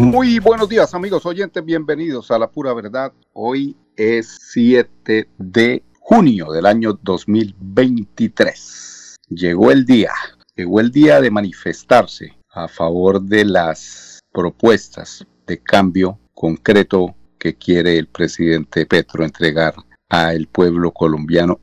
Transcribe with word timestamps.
Muy 0.00 0.38
buenos 0.38 0.70
días 0.70 0.94
amigos 0.94 1.26
oyentes, 1.26 1.62
bienvenidos 1.62 2.30
a 2.30 2.38
La 2.38 2.50
Pura 2.50 2.72
Verdad. 2.72 3.12
Hoy 3.34 3.76
es 3.96 4.34
7 4.50 5.28
de 5.36 5.82
junio 6.00 6.50
del 6.52 6.64
año 6.64 6.98
2023. 7.02 9.16
Llegó 9.28 9.70
el 9.70 9.84
día, 9.84 10.12
llegó 10.56 10.80
el 10.80 10.90
día 10.90 11.20
de 11.20 11.30
manifestarse 11.30 12.34
a 12.48 12.66
favor 12.66 13.20
de 13.20 13.44
las 13.44 14.20
propuestas 14.32 15.26
de 15.46 15.58
cambio 15.58 16.18
concreto 16.32 17.14
que 17.38 17.56
quiere 17.56 17.98
el 17.98 18.06
presidente 18.06 18.86
Petro 18.86 19.22
entregar 19.22 19.74
al 20.08 20.46
pueblo 20.46 20.92
colombiano 20.92 21.60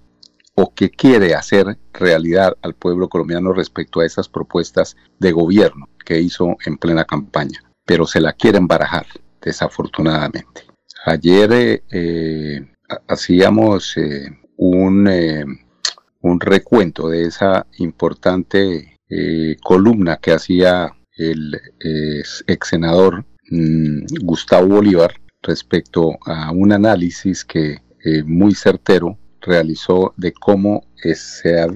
o 0.53 0.75
que 0.75 0.91
quiere 0.91 1.33
hacer 1.33 1.79
realidad 1.91 2.55
al 2.61 2.75
pueblo 2.75 3.09
colombiano 3.09 3.51
respecto 3.51 4.01
a 4.01 4.05
esas 4.05 4.29
propuestas 4.29 4.95
de 5.17 5.31
gobierno 5.31 5.89
que 6.05 6.21
hizo 6.21 6.55
en 6.67 6.77
plena 6.77 7.03
campaña 7.03 7.63
pero 7.87 8.05
se 8.05 8.19
la 8.19 8.33
quieren 8.33 8.67
barajar, 8.67 9.07
desafortunadamente. 9.41 10.63
Ayer 11.05 11.51
eh, 11.53 11.83
eh, 11.89 12.67
hacíamos 13.07 13.95
eh, 13.95 14.29
un, 14.57 15.09
un 16.21 16.39
recuento 16.41 17.07
de 17.07 17.23
esa 17.23 17.65
importante 17.77 18.93
columna 19.63 20.17
que 20.17 20.33
hacía 20.33 20.93
el 21.15 21.57
ex 22.45 22.67
senador 22.67 23.23
mm, 23.49 24.05
Gustavo 24.21 24.67
Bolívar 24.67 25.13
respecto 25.41 26.17
a 26.25 26.51
un 26.51 26.73
análisis 26.73 27.45
que 27.45 27.77
muy 28.25 28.53
certero 28.53 29.17
realizó 29.39 30.13
de 30.17 30.33
cómo 30.33 30.83
se, 30.97 31.15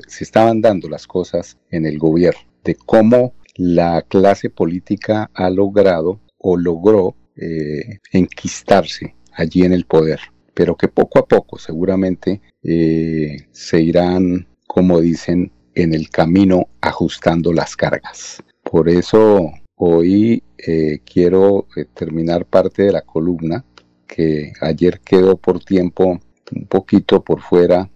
se 0.07 0.23
estaban 0.25 0.59
dando 0.59 0.89
las 0.89 1.07
cosas 1.07 1.57
en 1.69 1.85
el 1.85 1.97
gobierno, 1.97 2.41
de 2.65 2.75
cómo 2.75 3.33
la 3.61 4.01
clase 4.01 4.49
política 4.49 5.29
ha 5.35 5.51
logrado 5.51 6.19
o 6.39 6.57
logró 6.57 7.15
eh, 7.35 7.99
enquistarse 8.11 9.15
allí 9.33 9.63
en 9.63 9.71
el 9.71 9.85
poder, 9.85 10.19
pero 10.55 10.75
que 10.75 10.87
poco 10.87 11.19
a 11.19 11.27
poco 11.27 11.59
seguramente 11.59 12.41
eh, 12.63 13.37
se 13.51 13.79
irán, 13.79 14.47
como 14.65 14.99
dicen, 14.99 15.51
en 15.75 15.93
el 15.93 16.09
camino 16.09 16.69
ajustando 16.81 17.53
las 17.53 17.75
cargas. 17.75 18.43
Por 18.63 18.89
eso 18.89 19.51
hoy 19.75 20.41
eh, 20.57 20.99
quiero 21.05 21.67
terminar 21.93 22.47
parte 22.47 22.83
de 22.83 22.93
la 22.93 23.01
columna 23.01 23.63
que 24.07 24.53
ayer 24.59 25.01
quedó 25.01 25.37
por 25.37 25.63
tiempo 25.63 26.19
un 26.53 26.65
poquito 26.65 27.23
por 27.23 27.41
fuera 27.41 27.89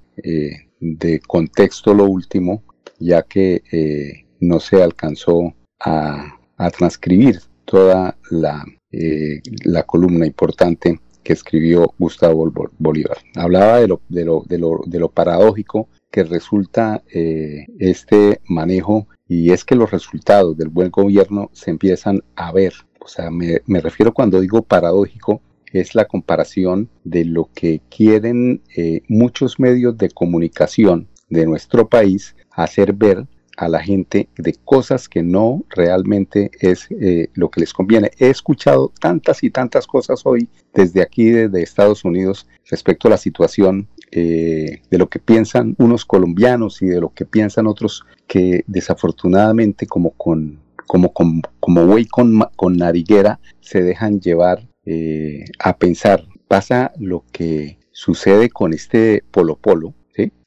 de 0.79 1.19
contexto 1.27 1.93
lo 1.93 2.05
último, 2.05 2.63
ya 2.99 3.23
que 3.23 4.24
no 4.47 4.59
se 4.59 4.81
alcanzó 4.81 5.53
a, 5.79 6.31
transcribir 6.77 7.41
toda 7.65 8.17
la, 8.31 8.63
eh, 8.91 9.41
la, 9.65 9.83
columna 9.83 10.25
importante 10.25 10.99
que 11.21 11.33
escribió 11.33 11.93
Gustavo 11.99 12.51
Bolívar. 12.77 13.17
Hablaba 13.35 13.79
de 13.79 13.87
lo, 13.87 14.01
de 14.07 14.25
lo, 14.25 14.43
de 14.47 14.57
lo, 14.57 14.81
de 14.85 14.99
lo 14.99 15.09
paradójico 15.09 15.89
que 16.11 16.23
resulta 16.23 17.03
eh, 17.13 17.65
este 17.77 18.39
manejo 18.47 19.07
y 19.27 19.51
es 19.51 19.65
que 19.65 19.75
los 19.75 19.91
resultados 19.91 20.55
del 20.55 20.69
buen 20.69 20.89
gobierno 20.91 21.49
se 21.51 21.71
empiezan 21.71 22.23
a 22.35 22.51
ver. 22.51 22.73
O 23.01 23.07
sea, 23.07 23.29
me, 23.29 23.81
refiero 23.81 24.13
cuando 24.13 24.39
digo 24.39 24.61
paradójico, 24.61 25.41
es 25.73 25.93
la 25.93 26.05
comparación 26.05 26.89
de 27.03 27.25
lo 27.25 27.49
que 27.53 27.81
quieren 27.89 28.61
eh, 28.77 29.01
muchos 29.09 29.59
medios 29.59 29.97
de 29.97 30.09
comunicación 30.09 31.07
de 31.29 31.45
nuestro 31.45 31.89
país 31.89 32.35
hacer 32.51 32.93
ver 32.93 33.27
a 33.57 33.67
la 33.67 33.81
gente 33.81 34.29
de 34.37 34.53
cosas 34.65 35.07
que 35.09 35.23
no 35.23 35.63
realmente 35.69 36.51
es 36.59 36.87
eh, 36.91 37.29
lo 37.33 37.49
que 37.49 37.61
les 37.61 37.73
conviene. 37.73 38.11
He 38.17 38.29
escuchado 38.29 38.91
tantas 38.99 39.43
y 39.43 39.49
tantas 39.49 39.87
cosas 39.87 40.21
hoy 40.25 40.49
desde 40.73 41.01
aquí, 41.01 41.29
desde 41.29 41.63
Estados 41.63 42.03
Unidos, 42.03 42.47
respecto 42.69 43.07
a 43.07 43.11
la 43.11 43.17
situación 43.17 43.87
eh, 44.11 44.81
de 44.89 44.97
lo 44.97 45.09
que 45.09 45.19
piensan 45.19 45.75
unos 45.77 46.05
colombianos 46.05 46.81
y 46.81 46.87
de 46.87 47.01
lo 47.01 47.13
que 47.13 47.25
piensan 47.25 47.67
otros 47.67 48.05
que 48.27 48.63
desafortunadamente 48.67 49.87
como 49.87 50.11
con 50.11 50.63
como, 50.87 51.13
como, 51.13 51.41
como 51.59 51.85
güey 51.87 52.05
con, 52.05 52.39
con 52.55 52.77
nariguera 52.77 53.39
se 53.59 53.81
dejan 53.81 54.19
llevar 54.19 54.67
eh, 54.85 55.45
a 55.59 55.77
pensar. 55.77 56.23
Pasa 56.47 56.93
lo 56.99 57.23
que 57.31 57.79
sucede 57.91 58.49
con 58.49 58.73
este 58.73 59.23
Polo 59.31 59.55
Polo, 59.55 59.93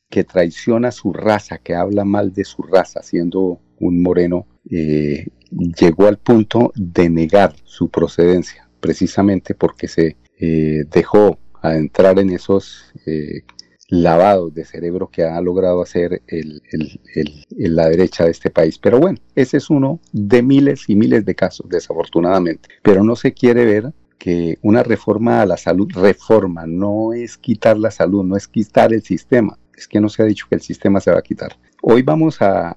que 0.08 0.24
traiciona 0.24 0.90
su 0.90 1.12
raza, 1.12 1.58
que 1.58 1.74
habla 1.74 2.04
mal 2.04 2.32
de 2.32 2.44
su 2.44 2.62
raza, 2.62 3.02
siendo 3.02 3.60
un 3.78 4.02
moreno, 4.02 4.46
eh, 4.70 5.26
llegó 5.50 6.06
al 6.06 6.18
punto 6.18 6.72
de 6.74 7.08
negar 7.08 7.54
su 7.64 7.88
procedencia, 7.90 8.68
precisamente 8.80 9.54
porque 9.54 9.88
se 9.88 10.16
eh, 10.38 10.84
dejó 10.90 11.38
adentrar 11.60 12.18
en 12.18 12.30
esos 12.30 12.92
eh, 13.06 13.42
lavados 13.88 14.54
de 14.54 14.64
cerebro 14.64 15.08
que 15.08 15.24
ha 15.24 15.40
logrado 15.40 15.82
hacer 15.82 16.22
el, 16.26 16.62
la 17.56 17.88
derecha 17.88 18.24
de 18.24 18.30
este 18.30 18.50
país. 18.50 18.78
Pero 18.78 18.98
bueno, 18.98 19.18
ese 19.34 19.56
es 19.56 19.70
uno 19.70 20.00
de 20.12 20.42
miles 20.42 20.84
y 20.88 20.94
miles 20.94 21.24
de 21.24 21.34
casos, 21.34 21.68
desafortunadamente. 21.68 22.68
Pero 22.82 23.02
no 23.02 23.16
se 23.16 23.32
quiere 23.32 23.64
ver 23.64 23.92
que 24.18 24.58
una 24.62 24.82
reforma 24.82 25.40
a 25.40 25.46
la 25.46 25.56
salud, 25.56 25.88
reforma, 25.94 26.66
no 26.66 27.12
es 27.12 27.38
quitar 27.38 27.78
la 27.78 27.90
salud, 27.90 28.24
no 28.24 28.36
es 28.36 28.48
quitar 28.48 28.92
el 28.92 29.02
sistema, 29.02 29.56
es 29.78 29.86
que 29.86 30.00
no 30.00 30.08
se 30.08 30.22
ha 30.22 30.26
dicho 30.26 30.46
que 30.48 30.56
el 30.56 30.60
sistema 30.60 31.00
se 31.00 31.10
va 31.10 31.18
a 31.18 31.22
quitar. 31.22 31.56
Hoy 31.82 32.02
vamos 32.02 32.38
a, 32.40 32.76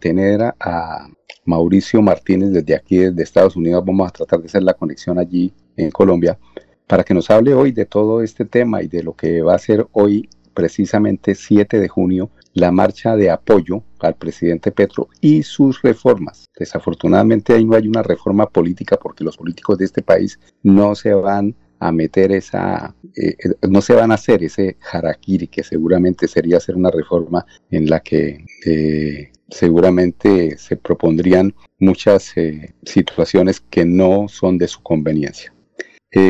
tener 0.00 0.42
a, 0.42 1.06
Mauricio 1.44 2.02
Martínez 2.02 2.50
desde 2.50 2.74
aquí, 2.74 2.98
desde 2.98 3.22
Estados 3.22 3.56
Unidos. 3.56 3.84
Vamos 3.84 4.08
a 4.08 4.12
tratar 4.12 4.40
de 4.40 4.46
hacer 4.46 4.62
la 4.62 4.74
conexión 4.74 5.18
allí 5.18 5.52
en 5.76 5.90
Colombia 5.90 6.38
para 6.86 7.04
que 7.04 7.14
nos 7.14 7.30
hable 7.30 7.54
hoy 7.54 7.72
de 7.72 7.86
todo 7.86 8.22
este 8.22 8.44
tema 8.44 8.82
y 8.82 8.88
de 8.88 9.02
lo 9.02 9.14
que 9.14 9.42
va 9.42 9.54
a 9.54 9.58
ser 9.58 9.86
hoy, 9.92 10.28
precisamente 10.54 11.34
7 11.34 11.78
de 11.80 11.88
junio, 11.88 12.30
la 12.54 12.70
marcha 12.70 13.16
de 13.16 13.30
apoyo 13.30 13.82
al 14.00 14.14
presidente 14.14 14.72
Petro 14.72 15.08
y 15.20 15.42
sus 15.42 15.80
reformas. 15.82 16.46
Desafortunadamente 16.58 17.54
ahí 17.54 17.64
no 17.64 17.76
hay 17.76 17.88
una 17.88 18.02
reforma 18.02 18.46
política 18.46 18.96
porque 18.96 19.24
los 19.24 19.36
políticos 19.36 19.78
de 19.78 19.84
este 19.84 20.02
país 20.02 20.38
no 20.62 20.94
se 20.94 21.14
van 21.14 21.54
a 21.80 21.92
meter 21.92 22.32
esa, 22.32 22.94
eh, 23.14 23.36
eh, 23.38 23.68
no 23.68 23.80
se 23.80 23.94
van 23.94 24.10
a 24.10 24.14
hacer 24.14 24.42
ese 24.42 24.76
harakiri 24.92 25.48
que 25.48 25.62
seguramente 25.62 26.28
sería 26.28 26.56
hacer 26.56 26.76
una 26.76 26.90
reforma 26.90 27.46
en 27.70 27.88
la 27.88 28.00
que 28.00 28.44
eh, 28.64 29.32
seguramente 29.48 30.58
se 30.58 30.76
propondrían 30.76 31.54
muchas 31.78 32.34
situaciones 32.82 33.60
que 33.60 33.84
no 33.84 34.28
son 34.28 34.58
de 34.58 34.68
su 34.68 34.82
conveniencia. 34.82 35.54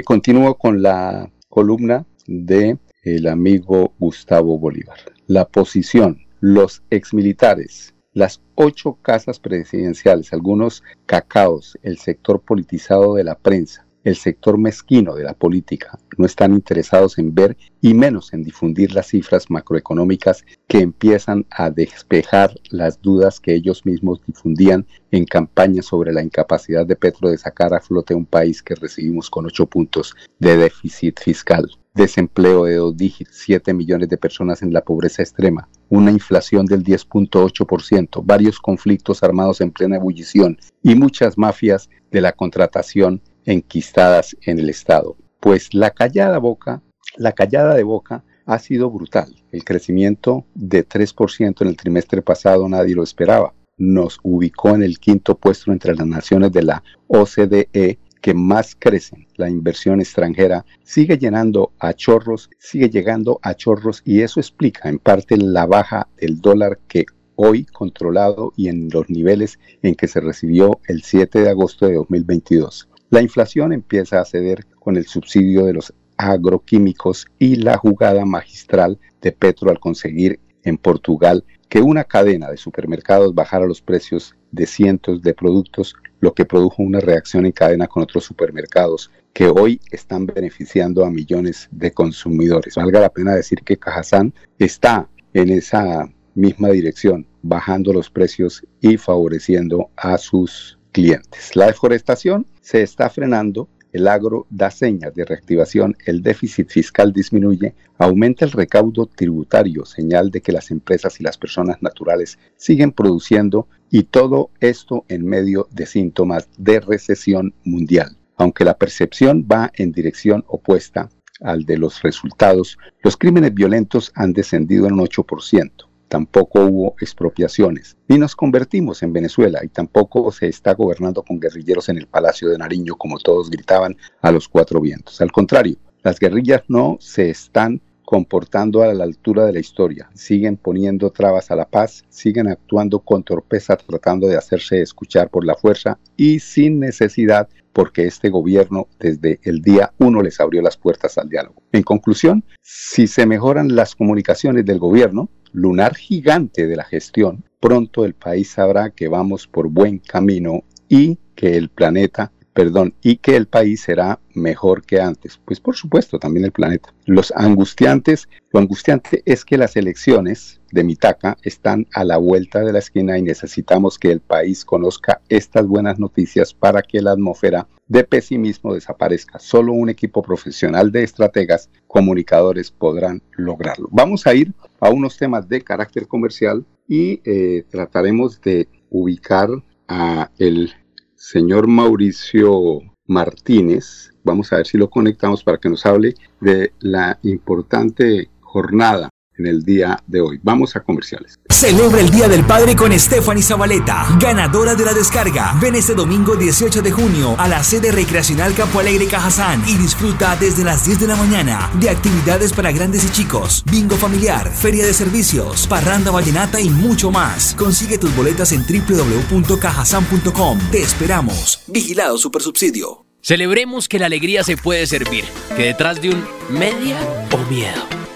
continúo 0.04 0.54
con 0.56 0.82
la 0.82 1.30
columna 1.48 2.06
de 2.26 2.78
el 3.02 3.26
amigo 3.26 3.94
Gustavo 3.98 4.58
Bolívar. 4.58 4.98
La 5.26 5.46
posición, 5.46 6.26
los 6.40 6.82
exmilitares, 6.90 7.94
las 8.12 8.40
ocho 8.54 8.98
casas 9.02 9.38
presidenciales, 9.38 10.32
algunos 10.32 10.82
cacaos, 11.06 11.78
el 11.82 11.98
sector 11.98 12.40
politizado 12.40 13.14
de 13.14 13.24
la 13.24 13.36
prensa, 13.36 13.87
el 14.08 14.16
sector 14.16 14.58
mezquino 14.58 15.14
de 15.14 15.24
la 15.24 15.34
política 15.34 15.98
no 16.16 16.24
están 16.24 16.52
interesados 16.52 17.18
en 17.18 17.34
ver 17.34 17.56
y 17.80 17.94
menos 17.94 18.32
en 18.32 18.42
difundir 18.42 18.92
las 18.92 19.08
cifras 19.08 19.50
macroeconómicas 19.50 20.44
que 20.66 20.78
empiezan 20.78 21.46
a 21.50 21.70
despejar 21.70 22.54
las 22.70 23.00
dudas 23.00 23.38
que 23.38 23.54
ellos 23.54 23.84
mismos 23.84 24.20
difundían 24.26 24.86
en 25.10 25.24
campaña 25.26 25.82
sobre 25.82 26.12
la 26.12 26.22
incapacidad 26.22 26.86
de 26.86 26.96
Petro 26.96 27.28
de 27.28 27.38
sacar 27.38 27.74
a 27.74 27.80
flote 27.80 28.14
un 28.14 28.26
país 28.26 28.62
que 28.62 28.74
recibimos 28.74 29.30
con 29.30 29.46
ocho 29.46 29.66
puntos 29.66 30.14
de 30.38 30.56
déficit 30.56 31.20
fiscal, 31.20 31.70
desempleo 31.94 32.64
de 32.64 32.76
dos 32.76 32.96
dígitos, 32.96 33.34
7 33.44 33.74
millones 33.74 34.08
de 34.08 34.16
personas 34.16 34.62
en 34.62 34.72
la 34.72 34.82
pobreza 34.82 35.22
extrema, 35.22 35.68
una 35.88 36.10
inflación 36.10 36.64
del 36.64 36.82
10.8%, 36.82 38.22
varios 38.24 38.58
conflictos 38.58 39.22
armados 39.22 39.60
en 39.60 39.70
plena 39.70 39.96
ebullición 39.96 40.58
y 40.82 40.94
muchas 40.94 41.36
mafias 41.36 41.90
de 42.10 42.20
la 42.20 42.32
contratación 42.32 43.20
enquistadas 43.48 44.36
en 44.42 44.58
el 44.58 44.68
Estado. 44.68 45.16
Pues 45.40 45.72
la 45.72 45.90
callada 45.90 46.38
boca, 46.38 46.82
la 47.16 47.32
callada 47.32 47.74
de 47.74 47.82
boca 47.82 48.24
ha 48.44 48.58
sido 48.58 48.90
brutal. 48.90 49.34
El 49.52 49.64
crecimiento 49.64 50.44
de 50.54 50.86
3% 50.86 51.62
en 51.62 51.68
el 51.68 51.76
trimestre 51.76 52.22
pasado 52.22 52.68
nadie 52.68 52.94
lo 52.94 53.02
esperaba. 53.02 53.54
nos 53.80 54.18
ubicó 54.24 54.70
en 54.70 54.82
el 54.82 54.98
quinto 54.98 55.36
puesto 55.36 55.70
entre 55.70 55.94
las 55.94 56.06
naciones 56.06 56.50
de 56.50 56.64
la 56.64 56.82
OCDE 57.06 58.00
que 58.20 58.34
más 58.34 58.76
crecen. 58.76 59.28
La 59.36 59.48
inversión 59.48 60.00
extranjera 60.00 60.64
sigue 60.82 61.16
llenando 61.16 61.70
a 61.78 61.94
chorros, 61.94 62.50
sigue 62.58 62.90
llegando 62.90 63.38
a 63.40 63.54
chorros 63.54 64.02
y 64.04 64.22
eso 64.22 64.40
explica 64.40 64.88
en 64.88 64.98
parte 64.98 65.36
la 65.36 65.64
baja 65.64 66.08
del 66.20 66.40
dólar 66.40 66.80
que 66.88 67.06
hoy 67.36 67.66
controlado 67.66 68.52
y 68.56 68.66
en 68.66 68.88
los 68.92 69.08
niveles 69.08 69.60
en 69.82 69.94
que 69.94 70.08
se 70.08 70.18
recibió 70.18 70.80
el 70.88 71.02
7 71.02 71.40
de 71.40 71.50
agosto 71.50 71.86
de 71.86 71.94
2022. 71.94 72.88
La 73.10 73.22
inflación 73.22 73.72
empieza 73.72 74.20
a 74.20 74.24
ceder 74.24 74.66
con 74.78 74.96
el 74.96 75.06
subsidio 75.06 75.64
de 75.64 75.72
los 75.72 75.94
agroquímicos 76.18 77.26
y 77.38 77.56
la 77.56 77.78
jugada 77.78 78.26
magistral 78.26 78.98
de 79.22 79.32
Petro 79.32 79.70
al 79.70 79.80
conseguir 79.80 80.40
en 80.62 80.76
Portugal 80.76 81.44
que 81.68 81.80
una 81.80 82.04
cadena 82.04 82.50
de 82.50 82.56
supermercados 82.56 83.34
bajara 83.34 83.66
los 83.66 83.80
precios 83.80 84.34
de 84.52 84.66
cientos 84.66 85.22
de 85.22 85.32
productos, 85.32 85.94
lo 86.20 86.34
que 86.34 86.44
produjo 86.44 86.82
una 86.82 87.00
reacción 87.00 87.46
en 87.46 87.52
cadena 87.52 87.86
con 87.86 88.02
otros 88.02 88.24
supermercados 88.24 89.10
que 89.32 89.46
hoy 89.46 89.80
están 89.90 90.26
beneficiando 90.26 91.04
a 91.04 91.10
millones 91.10 91.68
de 91.70 91.92
consumidores. 91.92 92.74
Valga 92.74 93.00
la 93.00 93.10
pena 93.10 93.34
decir 93.34 93.60
que 93.62 93.78
Cajazán 93.78 94.34
está 94.58 95.08
en 95.32 95.50
esa 95.50 96.10
misma 96.34 96.68
dirección, 96.68 97.26
bajando 97.42 97.92
los 97.92 98.10
precios 98.10 98.66
y 98.80 98.96
favoreciendo 98.96 99.90
a 99.96 100.18
sus 100.18 100.77
clientes. 100.92 101.54
La 101.56 101.66
deforestación 101.66 102.46
se 102.60 102.82
está 102.82 103.10
frenando 103.10 103.68
el 103.92 104.06
agro 104.06 104.46
da 104.50 104.70
señas 104.70 105.14
de 105.14 105.24
reactivación, 105.24 105.96
el 106.04 106.22
déficit 106.22 106.68
fiscal 106.68 107.12
disminuye, 107.12 107.74
aumenta 107.96 108.44
el 108.44 108.52
recaudo 108.52 109.06
tributario, 109.06 109.86
señal 109.86 110.30
de 110.30 110.42
que 110.42 110.52
las 110.52 110.70
empresas 110.70 111.20
y 111.20 111.24
las 111.24 111.38
personas 111.38 111.82
naturales 111.82 112.38
siguen 112.56 112.92
produciendo 112.92 113.66
y 113.90 114.02
todo 114.02 114.50
esto 114.60 115.04
en 115.08 115.24
medio 115.24 115.68
de 115.70 115.86
síntomas 115.86 116.48
de 116.58 116.80
recesión 116.80 117.54
mundial. 117.64 118.16
Aunque 118.36 118.64
la 118.64 118.76
percepción 118.76 119.46
va 119.50 119.72
en 119.74 119.90
dirección 119.92 120.44
opuesta 120.48 121.08
al 121.40 121.64
de 121.64 121.78
los 121.78 122.02
resultados, 122.02 122.76
los 123.02 123.16
crímenes 123.16 123.54
violentos 123.54 124.12
han 124.14 124.34
descendido 124.34 124.86
en 124.86 124.94
un 124.94 125.00
8% 125.00 125.87
tampoco 126.08 126.60
hubo 126.64 126.94
expropiaciones, 127.00 127.96
ni 128.08 128.18
nos 128.18 128.34
convertimos 128.34 129.02
en 129.02 129.12
Venezuela 129.12 129.60
y 129.62 129.68
tampoco 129.68 130.32
se 130.32 130.48
está 130.48 130.74
gobernando 130.74 131.22
con 131.22 131.38
guerrilleros 131.38 131.88
en 131.88 131.98
el 131.98 132.06
Palacio 132.06 132.48
de 132.48 132.58
Nariño 132.58 132.96
como 132.96 133.18
todos 133.18 133.50
gritaban 133.50 133.96
a 134.22 134.32
los 134.32 134.48
cuatro 134.48 134.80
vientos. 134.80 135.20
Al 135.20 135.32
contrario, 135.32 135.76
las 136.02 136.18
guerrillas 136.18 136.62
no 136.68 136.96
se 137.00 137.30
están 137.30 137.80
comportando 138.08 138.82
a 138.82 138.94
la 138.94 139.04
altura 139.04 139.44
de 139.44 139.52
la 139.52 139.58
historia, 139.58 140.08
siguen 140.14 140.56
poniendo 140.56 141.10
trabas 141.10 141.50
a 141.50 141.56
la 141.56 141.68
paz, 141.68 142.06
siguen 142.08 142.48
actuando 142.48 143.00
con 143.00 143.22
torpeza 143.22 143.76
tratando 143.76 144.26
de 144.26 144.36
hacerse 144.38 144.80
escuchar 144.80 145.28
por 145.28 145.44
la 145.44 145.54
fuerza 145.54 145.98
y 146.16 146.40
sin 146.40 146.80
necesidad 146.80 147.50
porque 147.74 148.06
este 148.06 148.30
gobierno 148.30 148.88
desde 148.98 149.40
el 149.42 149.60
día 149.60 149.92
uno 149.98 150.22
les 150.22 150.40
abrió 150.40 150.62
las 150.62 150.78
puertas 150.78 151.18
al 151.18 151.28
diálogo. 151.28 151.62
En 151.70 151.82
conclusión, 151.82 152.44
si 152.62 153.06
se 153.06 153.26
mejoran 153.26 153.76
las 153.76 153.94
comunicaciones 153.94 154.64
del 154.64 154.78
gobierno, 154.78 155.28
lunar 155.52 155.94
gigante 155.94 156.66
de 156.66 156.76
la 156.76 156.84
gestión, 156.84 157.44
pronto 157.60 158.04
el 158.04 158.14
país 158.14 158.50
sabrá 158.50 158.90
que 158.90 159.08
vamos 159.08 159.46
por 159.46 159.68
buen 159.68 159.98
camino 159.98 160.64
y 160.88 161.18
que 161.34 161.56
el 161.56 161.68
planeta, 161.68 162.32
perdón, 162.58 162.92
y 163.02 163.18
que 163.18 163.36
el 163.36 163.46
país 163.46 163.82
será 163.82 164.18
mejor 164.34 164.82
que 164.82 165.00
antes. 165.00 165.38
Pues 165.44 165.60
por 165.60 165.76
supuesto, 165.76 166.18
también 166.18 166.44
el 166.44 166.50
planeta. 166.50 166.92
Los 167.06 167.32
angustiantes, 167.36 168.28
lo 168.52 168.58
angustiante 168.58 169.22
es 169.26 169.44
que 169.44 169.56
las 169.56 169.76
elecciones 169.76 170.60
de 170.72 170.82
Mitaca 170.82 171.36
están 171.44 171.86
a 171.94 172.02
la 172.02 172.16
vuelta 172.16 172.58
de 172.62 172.72
la 172.72 172.80
esquina 172.80 173.16
y 173.16 173.22
necesitamos 173.22 173.96
que 173.96 174.10
el 174.10 174.18
país 174.18 174.64
conozca 174.64 175.20
estas 175.28 175.68
buenas 175.68 176.00
noticias 176.00 176.52
para 176.52 176.82
que 176.82 177.00
la 177.00 177.12
atmósfera 177.12 177.68
de 177.86 178.02
pesimismo 178.02 178.74
desaparezca. 178.74 179.38
Solo 179.38 179.72
un 179.72 179.88
equipo 179.88 180.20
profesional 180.20 180.90
de 180.90 181.04
estrategas, 181.04 181.70
comunicadores 181.86 182.72
podrán 182.72 183.22
lograrlo. 183.36 183.86
Vamos 183.92 184.26
a 184.26 184.34
ir 184.34 184.52
a 184.80 184.90
unos 184.90 185.16
temas 185.16 185.48
de 185.48 185.60
carácter 185.60 186.08
comercial 186.08 186.66
y 186.88 187.20
eh, 187.24 187.62
trataremos 187.70 188.40
de 188.40 188.66
ubicar 188.90 189.48
a 189.86 190.32
el 190.38 190.72
señor 191.18 191.66
Mauricio 191.66 192.80
Martínez. 193.06 194.12
Vamos 194.22 194.52
a 194.52 194.56
ver 194.56 194.66
si 194.66 194.78
lo 194.78 194.88
conectamos 194.88 195.42
para 195.42 195.58
que 195.58 195.68
nos 195.68 195.84
hable 195.84 196.14
de 196.40 196.72
la 196.78 197.18
importante 197.22 198.30
jornada 198.40 199.10
en 199.38 199.46
el 199.46 199.62
día 199.62 200.02
de 200.06 200.20
hoy. 200.20 200.38
Vamos 200.42 200.76
a 200.76 200.80
comerciales. 200.80 201.38
Celebra 201.48 202.00
el 202.00 202.10
Día 202.10 202.28
del 202.28 202.44
Padre 202.44 202.76
con 202.76 202.96
Stephanie 202.98 203.42
Zabaleta, 203.42 204.06
ganadora 204.20 204.74
de 204.74 204.84
la 204.84 204.92
descarga. 204.92 205.58
Ven 205.60 205.74
este 205.74 205.94
domingo 205.94 206.36
18 206.36 206.82
de 206.82 206.90
junio 206.90 207.34
a 207.38 207.48
la 207.48 207.64
sede 207.64 207.90
recreacional 207.92 208.54
Campo 208.54 208.80
Alegre 208.80 209.06
Cajazán 209.06 209.62
y 209.66 209.76
disfruta 209.76 210.36
desde 210.36 210.64
las 210.64 210.84
10 210.84 211.00
de 211.00 211.06
la 211.06 211.16
mañana 211.16 211.70
de 211.80 211.90
actividades 211.90 212.52
para 212.52 212.72
grandes 212.72 213.04
y 213.04 213.10
chicos, 213.10 213.64
bingo 213.70 213.96
familiar, 213.96 214.50
feria 214.50 214.84
de 214.86 214.92
servicios, 214.94 215.66
parranda 215.66 216.10
vallenata 216.10 216.60
y 216.60 216.68
mucho 216.70 217.10
más. 217.10 217.54
Consigue 217.56 217.98
tus 217.98 218.14
boletas 218.14 218.52
en 218.52 218.64
www.cajazán.com. 218.66 220.58
Te 220.70 220.82
esperamos. 220.82 221.62
Vigilado 221.66 222.18
Supersubsidio. 222.18 223.04
Celebremos 223.20 223.88
que 223.88 223.98
la 223.98 224.06
alegría 224.06 224.44
se 224.44 224.56
puede 224.56 224.86
servir, 224.86 225.24
que 225.56 225.64
detrás 225.64 226.00
de 226.00 226.10
un 226.10 226.24
media 226.50 226.98
o 227.32 227.38
miedo 227.50 227.98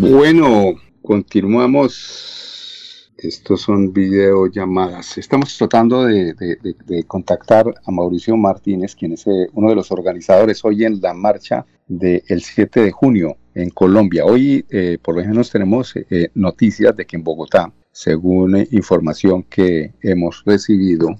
Bueno, 0.00 0.76
continuamos. 1.02 3.12
Estos 3.18 3.60
son 3.60 3.92
videollamadas. 3.92 5.18
Estamos 5.18 5.58
tratando 5.58 6.06
de, 6.06 7.04
contactar 7.06 7.66
a 7.84 7.90
Mauricio 7.90 8.34
Martínez, 8.34 8.96
quien 8.96 9.12
es 9.12 9.26
eh, 9.26 9.48
uno 9.52 9.68
de 9.68 9.74
los 9.74 9.92
organizadores 9.92 10.64
hoy 10.64 10.86
en 10.86 11.02
la 11.02 11.12
marcha 11.12 11.66
del 11.86 12.40
7 12.40 12.80
de 12.80 12.92
junio 12.92 13.36
en 13.54 13.68
Colombia. 13.68 14.24
Hoy, 14.24 14.64
eh, 14.70 14.96
por 15.02 15.16
lo 15.16 15.22
menos, 15.22 15.50
tenemos 15.50 15.94
eh, 15.94 16.30
noticias 16.34 16.96
de 16.96 17.04
que 17.04 17.16
en 17.16 17.24
Bogotá, 17.24 17.70
según 17.92 18.56
información 18.70 19.42
que 19.42 19.92
hemos 20.00 20.42
recibido, 20.46 21.10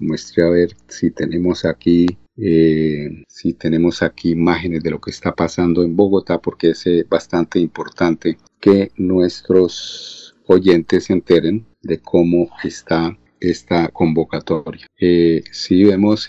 muestre 0.00 0.44
a 0.44 0.50
ver 0.50 0.76
si 0.86 1.10
tenemos 1.12 1.64
aquí 1.64 2.18
eh, 2.40 3.24
si 3.26 3.54
tenemos 3.54 4.02
aquí 4.02 4.30
imágenes 4.30 4.82
de 4.82 4.90
lo 4.90 5.00
que 5.00 5.10
está 5.10 5.34
pasando 5.34 5.82
en 5.82 5.96
Bogotá, 5.96 6.40
porque 6.40 6.70
es 6.70 6.86
eh, 6.86 7.04
bastante 7.08 7.58
importante 7.58 8.38
que 8.60 8.92
nuestros 8.96 10.36
oyentes 10.46 11.04
se 11.04 11.14
enteren 11.14 11.66
de 11.82 11.98
cómo 12.00 12.48
está 12.62 13.18
esta 13.40 13.88
convocatoria. 13.88 14.86
Eh, 15.00 15.42
si 15.50 15.84
vemos, 15.84 16.28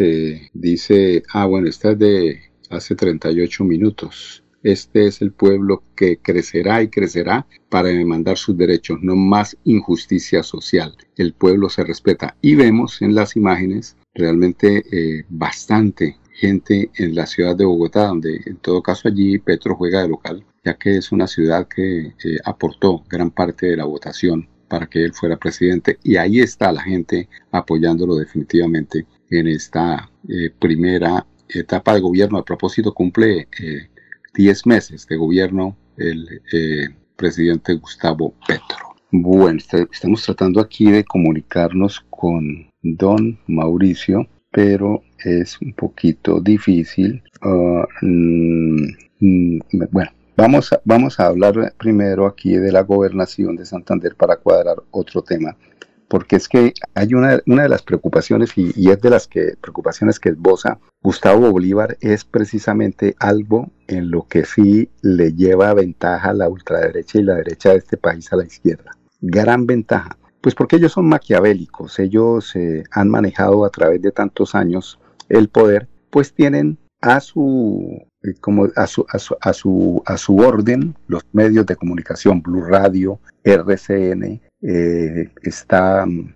dice, 0.53 1.23
ah, 1.33 1.45
bueno, 1.45 1.67
esta 1.67 1.91
es 1.91 1.99
de 1.99 2.39
hace 2.69 2.95
38 2.95 3.63
minutos. 3.63 4.43
Este 4.61 5.07
es 5.07 5.21
el 5.21 5.31
pueblo 5.31 5.83
que 5.95 6.17
crecerá 6.17 6.83
y 6.83 6.89
crecerá 6.89 7.47
para 7.69 7.89
demandar 7.89 8.37
sus 8.37 8.57
derechos, 8.57 8.99
no 9.01 9.15
más 9.15 9.57
injusticia 9.63 10.43
social. 10.43 10.97
El 11.15 11.33
pueblo 11.33 11.69
se 11.69 11.83
respeta. 11.83 12.35
Y 12.41 12.55
vemos 12.55 13.01
en 13.01 13.15
las 13.15 13.37
imágenes 13.37 13.95
realmente 14.13 14.83
eh, 14.91 15.25
bastante 15.29 16.17
gente 16.33 16.89
en 16.95 17.15
la 17.15 17.25
ciudad 17.25 17.55
de 17.55 17.65
Bogotá, 17.65 18.07
donde 18.07 18.41
en 18.45 18.57
todo 18.57 18.81
caso 18.81 19.07
allí 19.07 19.39
Petro 19.39 19.75
juega 19.75 20.01
de 20.01 20.09
local, 20.09 20.45
ya 20.63 20.75
que 20.75 20.97
es 20.97 21.11
una 21.11 21.27
ciudad 21.27 21.67
que 21.67 22.07
eh, 22.07 22.37
aportó 22.45 23.03
gran 23.09 23.31
parte 23.31 23.67
de 23.67 23.77
la 23.77 23.85
votación 23.85 24.47
para 24.67 24.87
que 24.87 25.03
él 25.03 25.13
fuera 25.13 25.37
presidente 25.37 25.97
y 26.03 26.15
ahí 26.15 26.39
está 26.39 26.71
la 26.71 26.81
gente 26.81 27.27
apoyándolo 27.51 28.15
definitivamente 28.15 29.05
en 29.29 29.47
esta 29.47 30.09
eh, 30.27 30.51
primera 30.57 31.25
etapa 31.47 31.95
de 31.95 32.01
gobierno. 32.01 32.37
A 32.37 32.45
propósito, 32.45 32.93
cumple 32.93 33.47
10 34.35 34.65
meses 34.67 35.07
de 35.07 35.15
gobierno 35.17 35.75
el 35.97 36.41
presidente 37.15 37.73
Gustavo 37.73 38.35
Petro. 38.47 38.95
Bueno, 39.11 39.59
estamos 39.91 40.23
tratando 40.23 40.61
aquí 40.61 40.91
de 40.91 41.03
comunicarnos 41.03 42.05
con 42.11 42.68
don 42.81 43.39
Mauricio, 43.47 44.27
pero 44.51 45.03
es 45.23 45.61
un 45.61 45.73
poquito 45.73 46.39
difícil. 46.39 47.23
Ah, 47.41 47.85
mm, 48.01 48.87
mm, 49.19 49.59
bueno, 49.91 50.11
vamos 50.35 50.73
a, 50.73 50.81
vamos 50.85 51.19
a 51.19 51.27
hablar 51.27 51.73
primero 51.77 52.25
aquí 52.25 52.55
de 52.55 52.71
la 52.71 52.81
gobernación 52.83 53.55
de 53.55 53.65
Santander 53.65 54.15
para 54.15 54.37
cuadrar 54.37 54.77
otro 54.91 55.21
tema. 55.21 55.55
porque 56.09 56.37
es 56.37 56.49
que 56.49 56.73
hay 56.95 57.13
una, 57.13 57.39
una 57.45 57.61
de 57.63 57.69
las 57.69 57.83
preocupaciones, 57.83 58.49
y, 58.55 58.89
es 58.89 58.99
de 58.99 59.11
las 59.11 59.27
que, 59.27 59.53
preocupaciones 59.61 60.19
que 60.19 60.29
esboza 60.29 60.79
Gustavo 61.03 61.51
Bolívar, 61.51 61.97
es 62.01 62.25
precisamente 62.25 63.15
algo 63.19 63.71
en 63.87 64.09
lo 64.09 64.27
que 64.27 64.43
sí 64.43 64.89
le 65.03 65.33
lleva 65.33 65.71
ventaja 65.75 66.33
la 66.33 66.49
ultraderecha 66.49 67.19
y 67.19 67.23
la 67.23 67.35
derecha 67.35 67.69
de 67.73 67.77
este 67.77 67.97
país 67.97 68.33
a 68.33 68.37
la 68.37 68.45
izquierda. 68.45 68.91
Gran 69.21 69.67
ventaja. 69.67 70.17
Pues 70.41 70.55
porque 70.55 70.77
ellos 70.77 70.93
son 70.93 71.07
maquiavélicos, 71.07 71.99
ellos 71.99 72.55
eh, 72.55 72.83
han 72.91 73.09
manejado 73.09 73.65
a 73.65 73.69
través 73.69 74.01
de 74.01 74.11
tantos 74.11 74.55
años 74.55 74.99
el 75.27 75.49
poder, 75.49 75.87
pues 76.09 76.33
tienen 76.33 76.77
a 77.01 77.19
su 77.19 78.01
eh, 78.23 78.33
como 78.41 78.67
a 78.75 78.87
su, 78.87 79.05
a 79.09 79.17
su, 79.17 79.37
a 79.39 79.53
su, 79.53 80.03
a 80.05 80.17
su 80.17 80.37
orden 80.37 80.95
los 81.07 81.23
medios 81.31 81.65
de 81.65 81.77
comunicación, 81.77 82.41
Blue 82.41 82.65
Radio, 82.65 83.19
RCN, 83.43 84.41
eh, 84.61 85.31
está 85.41 86.05
mm, 86.05 86.33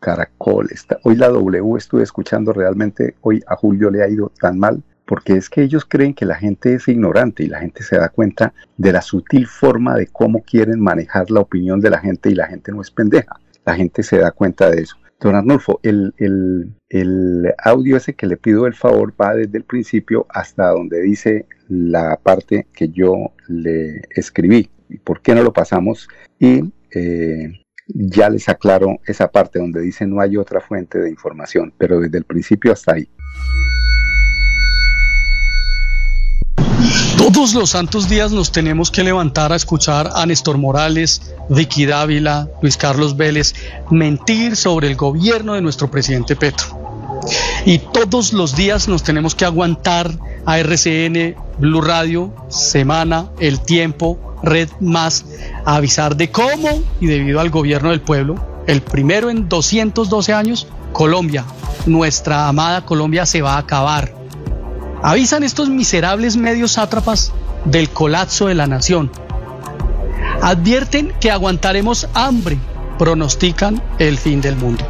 Caracol, 0.00 0.68
está, 0.72 0.98
hoy 1.04 1.14
la 1.14 1.28
W 1.28 1.76
estuve 1.76 2.02
escuchando 2.02 2.52
realmente, 2.52 3.14
hoy 3.20 3.42
a 3.46 3.54
Julio 3.54 3.90
le 3.90 4.02
ha 4.02 4.08
ido 4.08 4.32
tan 4.40 4.58
mal, 4.58 4.82
porque 5.10 5.32
es 5.32 5.50
que 5.50 5.64
ellos 5.64 5.84
creen 5.84 6.14
que 6.14 6.24
la 6.24 6.36
gente 6.36 6.72
es 6.72 6.86
ignorante 6.86 7.42
y 7.42 7.48
la 7.48 7.58
gente 7.58 7.82
se 7.82 7.98
da 7.98 8.10
cuenta 8.10 8.54
de 8.76 8.92
la 8.92 9.02
sutil 9.02 9.48
forma 9.48 9.96
de 9.96 10.06
cómo 10.06 10.40
quieren 10.40 10.78
manejar 10.78 11.32
la 11.32 11.40
opinión 11.40 11.80
de 11.80 11.90
la 11.90 11.98
gente 11.98 12.30
y 12.30 12.36
la 12.36 12.46
gente 12.46 12.70
no 12.70 12.80
es 12.80 12.92
pendeja, 12.92 13.40
la 13.66 13.74
gente 13.74 14.04
se 14.04 14.18
da 14.18 14.30
cuenta 14.30 14.70
de 14.70 14.82
eso. 14.82 14.94
Don 15.18 15.34
Arnulfo, 15.34 15.80
el, 15.82 16.14
el, 16.16 17.54
audio 17.58 17.96
ese 17.96 18.14
que 18.14 18.28
le 18.28 18.36
pido 18.36 18.68
el 18.68 18.74
favor 18.74 19.12
va 19.20 19.34
desde 19.34 19.58
el 19.58 19.64
principio 19.64 20.26
hasta 20.28 20.68
donde 20.68 21.00
dice 21.00 21.46
la 21.68 22.14
parte 22.14 22.68
que 22.72 22.90
yo 22.90 23.32
le 23.48 24.02
escribí. 24.10 24.70
¿Por 25.02 25.22
qué 25.22 25.34
no 25.34 25.42
lo 25.42 25.52
pasamos? 25.52 26.08
Y 26.38 26.72
eh, 26.94 27.64
ya 27.88 28.30
les 28.30 28.48
aclaro 28.48 29.00
esa 29.04 29.28
parte 29.28 29.58
donde 29.58 29.80
dice 29.80 30.06
no 30.06 30.20
hay 30.20 30.36
otra 30.36 30.60
fuente 30.60 31.00
de 31.00 31.10
información, 31.10 31.74
pero 31.76 31.98
desde 31.98 32.18
el 32.18 32.24
principio 32.24 32.72
hasta 32.72 32.94
ahí. 32.94 33.08
Todos 37.20 37.52
los 37.52 37.68
santos 37.68 38.08
días 38.08 38.32
nos 38.32 38.50
tenemos 38.50 38.90
que 38.90 39.04
levantar 39.04 39.52
a 39.52 39.56
escuchar 39.56 40.08
a 40.14 40.24
Néstor 40.24 40.56
Morales, 40.56 41.20
Vicky 41.50 41.84
Dávila, 41.84 42.48
Luis 42.62 42.78
Carlos 42.78 43.14
Vélez 43.14 43.54
mentir 43.90 44.56
sobre 44.56 44.88
el 44.88 44.96
gobierno 44.96 45.52
de 45.52 45.60
nuestro 45.60 45.90
presidente 45.90 46.34
Petro. 46.34 47.20
Y 47.66 47.78
todos 47.78 48.32
los 48.32 48.56
días 48.56 48.88
nos 48.88 49.02
tenemos 49.02 49.34
que 49.34 49.44
aguantar 49.44 50.10
a 50.46 50.58
RCN, 50.60 51.36
Blue 51.58 51.82
Radio, 51.82 52.32
Semana, 52.48 53.28
El 53.38 53.60
Tiempo, 53.60 54.38
Red 54.42 54.70
Más, 54.80 55.26
avisar 55.66 56.16
de 56.16 56.30
cómo 56.30 56.82
y 57.02 57.06
debido 57.06 57.40
al 57.40 57.50
gobierno 57.50 57.90
del 57.90 58.00
pueblo, 58.00 58.62
el 58.66 58.80
primero 58.80 59.28
en 59.28 59.46
212 59.46 60.32
años, 60.32 60.68
Colombia, 60.94 61.44
nuestra 61.84 62.48
amada 62.48 62.86
Colombia 62.86 63.26
se 63.26 63.42
va 63.42 63.56
a 63.56 63.58
acabar 63.58 64.19
Avisan 65.02 65.44
estos 65.44 65.70
miserables 65.70 66.36
medios 66.36 66.72
sátrapas 66.72 67.32
del 67.64 67.88
colapso 67.88 68.48
de 68.48 68.54
la 68.54 68.66
nación. 68.66 69.10
Advierten 70.42 71.12
que 71.20 71.30
aguantaremos 71.30 72.06
hambre, 72.12 72.58
pronostican 72.98 73.82
el 73.98 74.18
fin 74.18 74.42
del 74.42 74.56
mundo. 74.56 74.84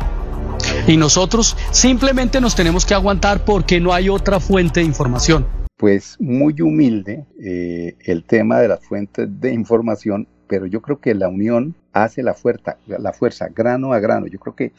Y 0.89 0.97
nosotros 0.97 1.57
simplemente 1.71 2.41
nos 2.41 2.57
tenemos 2.57 2.85
que 2.85 2.95
aguantar 2.95 3.45
porque 3.45 3.79
no 3.79 3.93
hay 3.93 4.09
otra 4.09 4.41
fuente 4.41 4.81
de 4.81 4.87
información. 4.87 5.47
Pues 5.77 6.17
muy 6.19 6.61
humilde 6.61 7.27
eh, 7.41 7.95
el 8.01 8.25
tema 8.25 8.59
de 8.59 8.67
las 8.67 8.85
fuentes 8.85 9.29
de 9.41 9.55
información, 9.55 10.27
pero 10.49 10.67
yo 10.67 10.83
creo 10.83 10.99
que 11.01 11.15
la 11.15 11.29
unión 11.29 11.77
hace 11.93 12.25
la 12.25 12.35
fuerza, 12.35 12.79
la 12.87 13.13
fuerza 13.13 13.49
grano 13.55 13.93
a 13.93 14.01
grano. 14.01 14.27
Yo 14.27 14.41
creo 14.41 14.57
que 14.57 14.73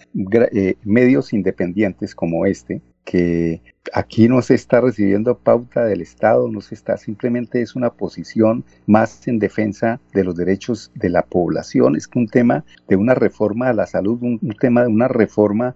eh, 0.52 0.76
medios 0.84 1.32
independientes 1.32 2.14
como 2.14 2.46
este, 2.46 2.82
que 3.06 3.62
aquí 3.94 4.28
no 4.28 4.42
se 4.42 4.56
está 4.56 4.82
recibiendo 4.82 5.38
pauta 5.38 5.86
del 5.86 6.02
Estado, 6.02 6.50
no 6.50 6.62
se 6.62 6.76
está, 6.76 6.98
simplemente 6.98 7.62
es 7.62 7.76
una 7.76 7.92
posición 7.92 8.64
más 8.86 9.28
en 9.28 9.40
defensa 9.40 10.00
de 10.14 10.24
los 10.24 10.36
derechos 10.36 10.92
de 10.96 11.10
la 11.10 11.24
población, 11.24 11.96
es 11.96 12.08
que 12.08 12.20
un 12.20 12.28
tema 12.28 12.64
de 12.88 12.96
una 12.96 13.14
reforma 13.16 13.70
a 13.70 13.74
la 13.74 13.88
salud, 13.88 14.20
un, 14.22 14.40
tema 14.60 14.84
de 14.84 14.88
una 14.88 15.08
reforma 15.08 15.76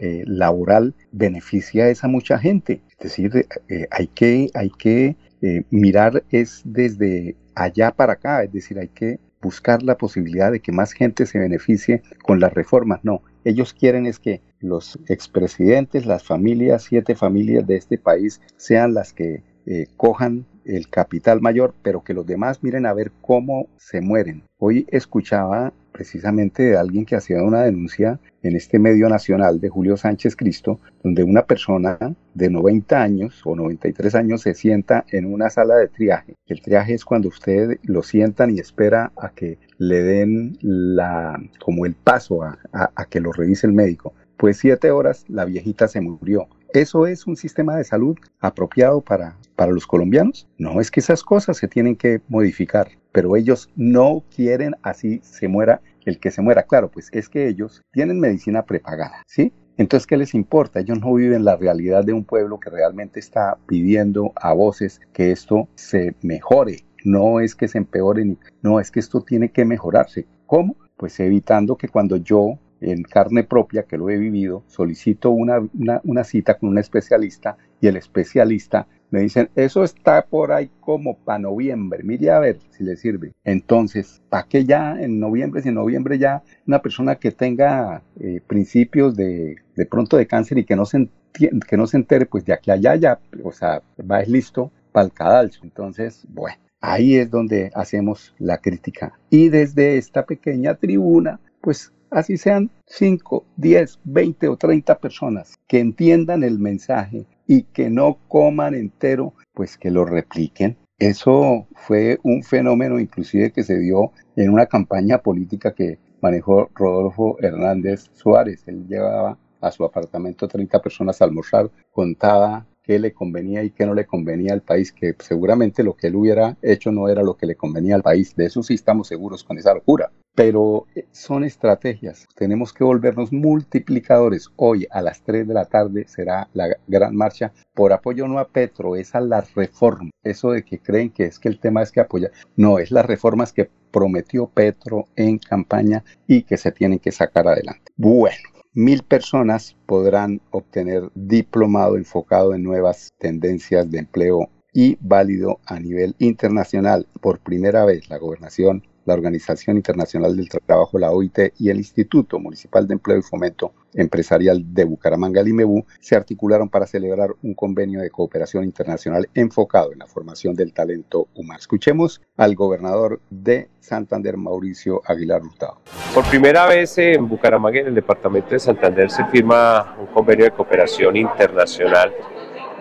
eh, 0.00 0.22
laboral 0.26 0.94
beneficia 1.12 1.84
a 1.84 1.88
esa 1.90 2.08
mucha 2.08 2.38
gente. 2.38 2.80
Es 2.90 2.98
decir, 2.98 3.46
eh, 3.68 3.86
hay 3.90 4.06
que, 4.06 4.50
hay 4.54 4.70
que 4.70 5.16
eh, 5.42 5.64
mirar 5.70 6.24
es 6.30 6.62
desde 6.64 7.36
allá 7.54 7.90
para 7.92 8.14
acá, 8.14 8.42
es 8.42 8.52
decir, 8.52 8.78
hay 8.78 8.88
que 8.88 9.18
buscar 9.42 9.82
la 9.82 9.96
posibilidad 9.96 10.50
de 10.50 10.60
que 10.60 10.72
más 10.72 10.92
gente 10.92 11.26
se 11.26 11.38
beneficie 11.38 12.02
con 12.22 12.40
las 12.40 12.52
reformas. 12.52 13.00
No, 13.02 13.22
ellos 13.46 13.72
quieren 13.72 14.06
es 14.06 14.18
que 14.18 14.42
los 14.58 14.98
expresidentes, 15.06 16.04
las 16.04 16.24
familias, 16.24 16.82
siete 16.82 17.14
familias 17.14 17.64
de 17.64 17.76
este 17.76 17.96
país, 17.96 18.40
sean 18.56 18.92
las 18.92 19.12
que 19.12 19.44
eh, 19.66 19.86
cojan 19.96 20.46
el 20.64 20.88
capital 20.90 21.40
mayor, 21.40 21.72
pero 21.82 22.02
que 22.02 22.12
los 22.12 22.26
demás 22.26 22.64
miren 22.64 22.86
a 22.86 22.92
ver 22.92 23.12
cómo 23.22 23.68
se 23.76 24.00
mueren. 24.00 24.42
Hoy 24.58 24.84
escuchaba 24.90 25.72
precisamente 25.96 26.62
de 26.62 26.76
alguien 26.76 27.06
que 27.06 27.16
hacía 27.16 27.42
una 27.42 27.62
denuncia 27.62 28.20
en 28.42 28.54
este 28.54 28.78
medio 28.78 29.08
nacional 29.08 29.60
de 29.60 29.70
Julio 29.70 29.96
Sánchez 29.96 30.36
Cristo, 30.36 30.78
donde 31.02 31.24
una 31.24 31.46
persona 31.46 31.98
de 32.34 32.50
90 32.50 33.02
años 33.02 33.40
o 33.46 33.56
93 33.56 34.14
años 34.14 34.42
se 34.42 34.52
sienta 34.52 35.06
en 35.10 35.24
una 35.24 35.48
sala 35.48 35.76
de 35.76 35.88
triaje. 35.88 36.34
El 36.46 36.60
triaje 36.60 36.92
es 36.92 37.04
cuando 37.06 37.28
usted 37.28 37.78
lo 37.82 38.02
sientan 38.02 38.54
y 38.54 38.58
espera 38.58 39.10
a 39.16 39.30
que 39.30 39.58
le 39.78 40.02
den 40.02 40.58
la, 40.60 41.40
como 41.64 41.86
el 41.86 41.94
paso 41.94 42.42
a, 42.42 42.58
a 42.72 43.04
que 43.06 43.20
lo 43.20 43.32
revise 43.32 43.66
el 43.66 43.72
médico. 43.72 44.12
Pues 44.36 44.58
siete 44.58 44.90
horas 44.90 45.24
la 45.28 45.46
viejita 45.46 45.88
se 45.88 46.02
murió. 46.02 46.46
¿Eso 46.72 47.06
es 47.06 47.26
un 47.26 47.36
sistema 47.36 47.76
de 47.76 47.84
salud 47.84 48.16
apropiado 48.40 49.00
para, 49.00 49.36
para 49.54 49.72
los 49.72 49.86
colombianos? 49.86 50.48
No, 50.58 50.80
es 50.80 50.90
que 50.90 51.00
esas 51.00 51.22
cosas 51.22 51.56
se 51.56 51.68
tienen 51.68 51.96
que 51.96 52.20
modificar, 52.28 52.88
pero 53.12 53.36
ellos 53.36 53.70
no 53.76 54.24
quieren 54.34 54.74
así 54.82 55.20
se 55.22 55.48
muera 55.48 55.80
el 56.04 56.18
que 56.18 56.30
se 56.30 56.42
muera. 56.42 56.64
Claro, 56.64 56.90
pues 56.90 57.08
es 57.12 57.28
que 57.28 57.48
ellos 57.48 57.82
tienen 57.92 58.20
medicina 58.20 58.64
prepagada, 58.64 59.22
¿sí? 59.26 59.52
Entonces, 59.78 60.06
¿qué 60.06 60.16
les 60.16 60.34
importa? 60.34 60.80
Ellos 60.80 61.00
no 61.00 61.12
viven 61.14 61.44
la 61.44 61.56
realidad 61.56 62.04
de 62.04 62.14
un 62.14 62.24
pueblo 62.24 62.58
que 62.58 62.70
realmente 62.70 63.20
está 63.20 63.58
pidiendo 63.66 64.32
a 64.36 64.54
voces 64.54 65.00
que 65.12 65.32
esto 65.32 65.68
se 65.74 66.14
mejore. 66.22 66.84
No 67.04 67.40
es 67.40 67.54
que 67.54 67.68
se 67.68 67.78
empeore, 67.78 68.36
no, 68.62 68.80
es 68.80 68.90
que 68.90 69.00
esto 69.00 69.20
tiene 69.20 69.50
que 69.50 69.64
mejorarse. 69.64 70.26
¿Cómo? 70.46 70.76
Pues 70.96 71.20
evitando 71.20 71.76
que 71.76 71.88
cuando 71.88 72.16
yo 72.16 72.58
en 72.80 73.02
carne 73.02 73.44
propia, 73.44 73.84
que 73.84 73.98
lo 73.98 74.10
he 74.10 74.16
vivido, 74.16 74.62
solicito 74.66 75.30
una, 75.30 75.60
una, 76.04 76.24
cita 76.24 76.58
con 76.58 76.70
un 76.70 76.78
especialista 76.78 77.56
y 77.80 77.86
el 77.86 77.96
especialista 77.96 78.86
me 79.10 79.20
dicen, 79.20 79.48
eso 79.54 79.84
está 79.84 80.26
por 80.26 80.52
ahí 80.52 80.68
como 80.80 81.16
para 81.16 81.38
noviembre, 81.38 82.02
mire 82.02 82.30
a 82.30 82.40
ver 82.40 82.58
si 82.70 82.82
le 82.82 82.96
sirve. 82.96 83.32
Entonces, 83.44 84.20
¿para 84.28 84.48
qué 84.48 84.64
ya 84.64 85.00
en 85.00 85.20
noviembre, 85.20 85.62
si 85.62 85.68
en 85.68 85.76
noviembre 85.76 86.18
ya 86.18 86.42
una 86.66 86.82
persona 86.82 87.14
que 87.14 87.30
tenga 87.30 88.02
eh, 88.18 88.40
principios 88.46 89.16
de, 89.16 89.56
de 89.76 89.86
pronto 89.86 90.16
de 90.16 90.26
cáncer 90.26 90.58
y 90.58 90.64
que 90.64 90.74
no 90.74 90.84
se, 90.86 91.08
que 91.32 91.76
no 91.76 91.86
se 91.86 91.96
entere, 91.96 92.26
pues 92.26 92.44
de 92.44 92.52
aquí 92.52 92.70
allá 92.70 92.96
ya, 92.96 93.20
o 93.44 93.52
sea, 93.52 93.82
va 93.98 94.20
es 94.20 94.28
listo 94.28 94.72
para 94.92 95.06
el 95.06 95.12
cadalso. 95.12 95.60
Entonces, 95.62 96.26
bueno, 96.28 96.58
ahí 96.80 97.16
es 97.16 97.30
donde 97.30 97.70
hacemos 97.74 98.34
la 98.38 98.58
crítica. 98.58 99.18
Y 99.30 99.48
desde 99.48 99.98
esta 99.98 100.24
pequeña 100.24 100.74
tribuna, 100.74 101.40
pues 101.60 101.92
así 102.10 102.36
sean 102.36 102.70
5, 102.86 103.44
10, 103.56 104.00
20 104.04 104.48
o 104.48 104.56
30 104.56 104.98
personas 104.98 105.54
que 105.66 105.80
entiendan 105.80 106.42
el 106.42 106.58
mensaje 106.58 107.26
y 107.46 107.62
que 107.62 107.90
no 107.90 108.18
coman 108.28 108.74
entero, 108.74 109.34
pues 109.54 109.76
que 109.76 109.90
lo 109.90 110.04
repliquen. 110.04 110.76
Eso 110.98 111.66
fue 111.74 112.18
un 112.22 112.42
fenómeno 112.42 112.98
inclusive 112.98 113.52
que 113.52 113.62
se 113.62 113.78
dio 113.78 114.12
en 114.34 114.50
una 114.50 114.66
campaña 114.66 115.18
política 115.18 115.74
que 115.74 115.98
manejó 116.22 116.70
Rodolfo 116.74 117.36
Hernández 117.40 118.10
Suárez. 118.14 118.64
Él 118.66 118.86
llevaba 118.88 119.38
a 119.60 119.70
su 119.70 119.84
apartamento 119.84 120.48
30 120.48 120.80
personas 120.80 121.20
a 121.20 121.24
almorzar, 121.24 121.70
contaba 121.92 122.66
qué 122.82 122.98
le 122.98 123.12
convenía 123.12 123.62
y 123.64 123.70
qué 123.70 123.84
no 123.84 123.94
le 123.94 124.06
convenía 124.06 124.52
al 124.52 124.62
país, 124.62 124.92
que 124.92 125.14
seguramente 125.18 125.82
lo 125.82 125.94
que 125.94 126.06
él 126.06 126.16
hubiera 126.16 126.56
hecho 126.62 126.92
no 126.92 127.08
era 127.08 127.22
lo 127.22 127.36
que 127.36 127.46
le 127.46 127.56
convenía 127.56 127.96
al 127.96 128.02
país. 128.02 128.34
De 128.36 128.46
eso 128.46 128.62
sí 128.62 128.74
estamos 128.74 129.08
seguros 129.08 129.42
con 129.44 129.58
esa 129.58 129.74
locura. 129.74 130.10
Pero 130.36 130.86
eh, 130.94 131.06
son 131.12 131.44
estrategias. 131.44 132.28
Tenemos 132.36 132.72
que 132.72 132.84
volvernos 132.84 133.32
multiplicadores. 133.32 134.50
Hoy 134.56 134.86
a 134.90 135.00
las 135.00 135.22
3 135.22 135.48
de 135.48 135.54
la 135.54 135.64
tarde 135.64 136.04
será 136.06 136.48
la 136.52 136.68
gran 136.86 137.16
marcha 137.16 137.52
por 137.74 137.92
apoyo 137.92 138.28
no 138.28 138.38
a 138.38 138.46
Petro, 138.46 138.96
es 138.96 139.14
a 139.14 139.20
la 139.20 139.40
reforma. 139.54 140.10
Eso 140.22 140.52
de 140.52 140.62
que 140.62 140.78
creen 140.78 141.10
que 141.10 141.24
es 141.24 141.38
que 141.38 141.48
el 141.48 141.58
tema 141.58 141.82
es 141.82 141.90
que 141.90 142.00
apoya. 142.00 142.30
No, 142.54 142.78
es 142.78 142.90
las 142.90 143.06
reformas 143.06 143.52
que 143.52 143.70
prometió 143.90 144.46
Petro 144.46 145.06
en 145.16 145.38
campaña 145.38 146.04
y 146.26 146.42
que 146.42 146.58
se 146.58 146.70
tienen 146.70 146.98
que 146.98 147.12
sacar 147.12 147.48
adelante. 147.48 147.90
Bueno, 147.96 148.36
mil 148.74 149.02
personas 149.04 149.74
podrán 149.86 150.42
obtener 150.50 151.10
diplomado 151.14 151.96
enfocado 151.96 152.54
en 152.54 152.62
nuevas 152.62 153.14
tendencias 153.18 153.90
de 153.90 154.00
empleo 154.00 154.50
y 154.74 154.98
válido 155.00 155.60
a 155.64 155.80
nivel 155.80 156.14
internacional. 156.18 157.08
Por 157.22 157.38
primera 157.38 157.86
vez, 157.86 158.10
la 158.10 158.18
gobernación 158.18 158.82
la 159.06 159.14
Organización 159.14 159.76
Internacional 159.76 160.36
del 160.36 160.48
Trabajo, 160.48 160.98
la 160.98 161.10
OIT, 161.10 161.54
y 161.58 161.70
el 161.70 161.78
Instituto 161.78 162.38
Municipal 162.38 162.86
de 162.86 162.94
Empleo 162.94 163.18
y 163.18 163.22
Fomento 163.22 163.72
Empresarial 163.94 164.62
de 164.74 164.84
Bucaramanga, 164.84 165.42
Limebú, 165.42 165.84
se 166.00 166.16
articularon 166.16 166.68
para 166.68 166.86
celebrar 166.86 167.30
un 167.42 167.54
convenio 167.54 168.00
de 168.00 168.10
cooperación 168.10 168.64
internacional 168.64 169.28
enfocado 169.34 169.92
en 169.92 170.00
la 170.00 170.06
formación 170.06 170.54
del 170.54 170.74
talento 170.74 171.28
humano. 171.34 171.58
Escuchemos 171.58 172.20
al 172.36 172.54
gobernador 172.54 173.20
de 173.30 173.68
Santander, 173.80 174.36
Mauricio 174.36 175.00
Aguilar 175.06 175.42
Hurtado. 175.42 175.78
Por 176.12 176.24
primera 176.24 176.66
vez 176.66 176.98
en 176.98 177.28
Bucaramanga, 177.28 177.80
en 177.80 177.86
el 177.86 177.94
departamento 177.94 178.50
de 178.50 178.58
Santander, 178.58 179.10
se 179.10 179.24
firma 179.26 179.96
un 179.98 180.06
convenio 180.06 180.44
de 180.44 180.50
cooperación 180.50 181.16
internacional 181.16 182.12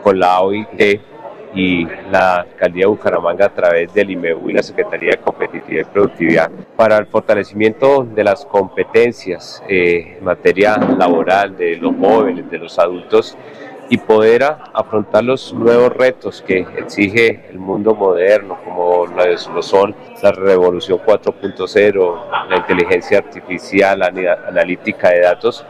con 0.04 0.20
la 0.20 0.42
OIT 0.42 1.15
y 1.56 1.88
la 2.12 2.42
alcaldía 2.42 2.84
de 2.84 2.88
Bucaramanga 2.88 3.46
a 3.46 3.54
través 3.54 3.94
del 3.94 4.12
IMEU 4.12 4.50
y 4.50 4.54
la 4.54 4.62
Secretaría 4.62 5.12
de 5.12 5.18
Competitividad 5.18 5.88
y 5.88 5.94
Productividad 5.94 6.52
para 6.76 6.98
el 6.98 7.08
fortalecimiento 7.08 8.04
de 8.04 8.24
las 8.24 8.46
competencias 8.46 9.64
eh, 9.70 10.18
en 10.18 10.24
materia 10.24 10.78
laboral 10.78 11.56
de 11.58 11.78
los 11.78 11.96
jóvenes, 11.96 12.52
de 12.52 12.58
los 12.58 12.78
adultos 12.78 13.38
y 13.90 13.98
poder 13.98 14.44
afrontar 14.74 15.24
los 15.24 15.54
nuevos 15.54 15.94
retos 15.94 16.42
que 16.42 16.66
exige 16.78 17.46
el 17.50 17.60
mundo 17.60 17.94
moderno, 17.94 18.58
como 18.66 19.06
lo 19.06 19.62
son 19.62 19.96
la 20.22 20.32
revolución 20.32 21.00
4.0, 21.06 22.50
la 22.50 22.58
inteligencia 22.58 23.20
artificial, 23.20 24.00
la 24.00 24.08
analítica 24.48 25.12
de 25.12 25.22
datos, 25.22 25.66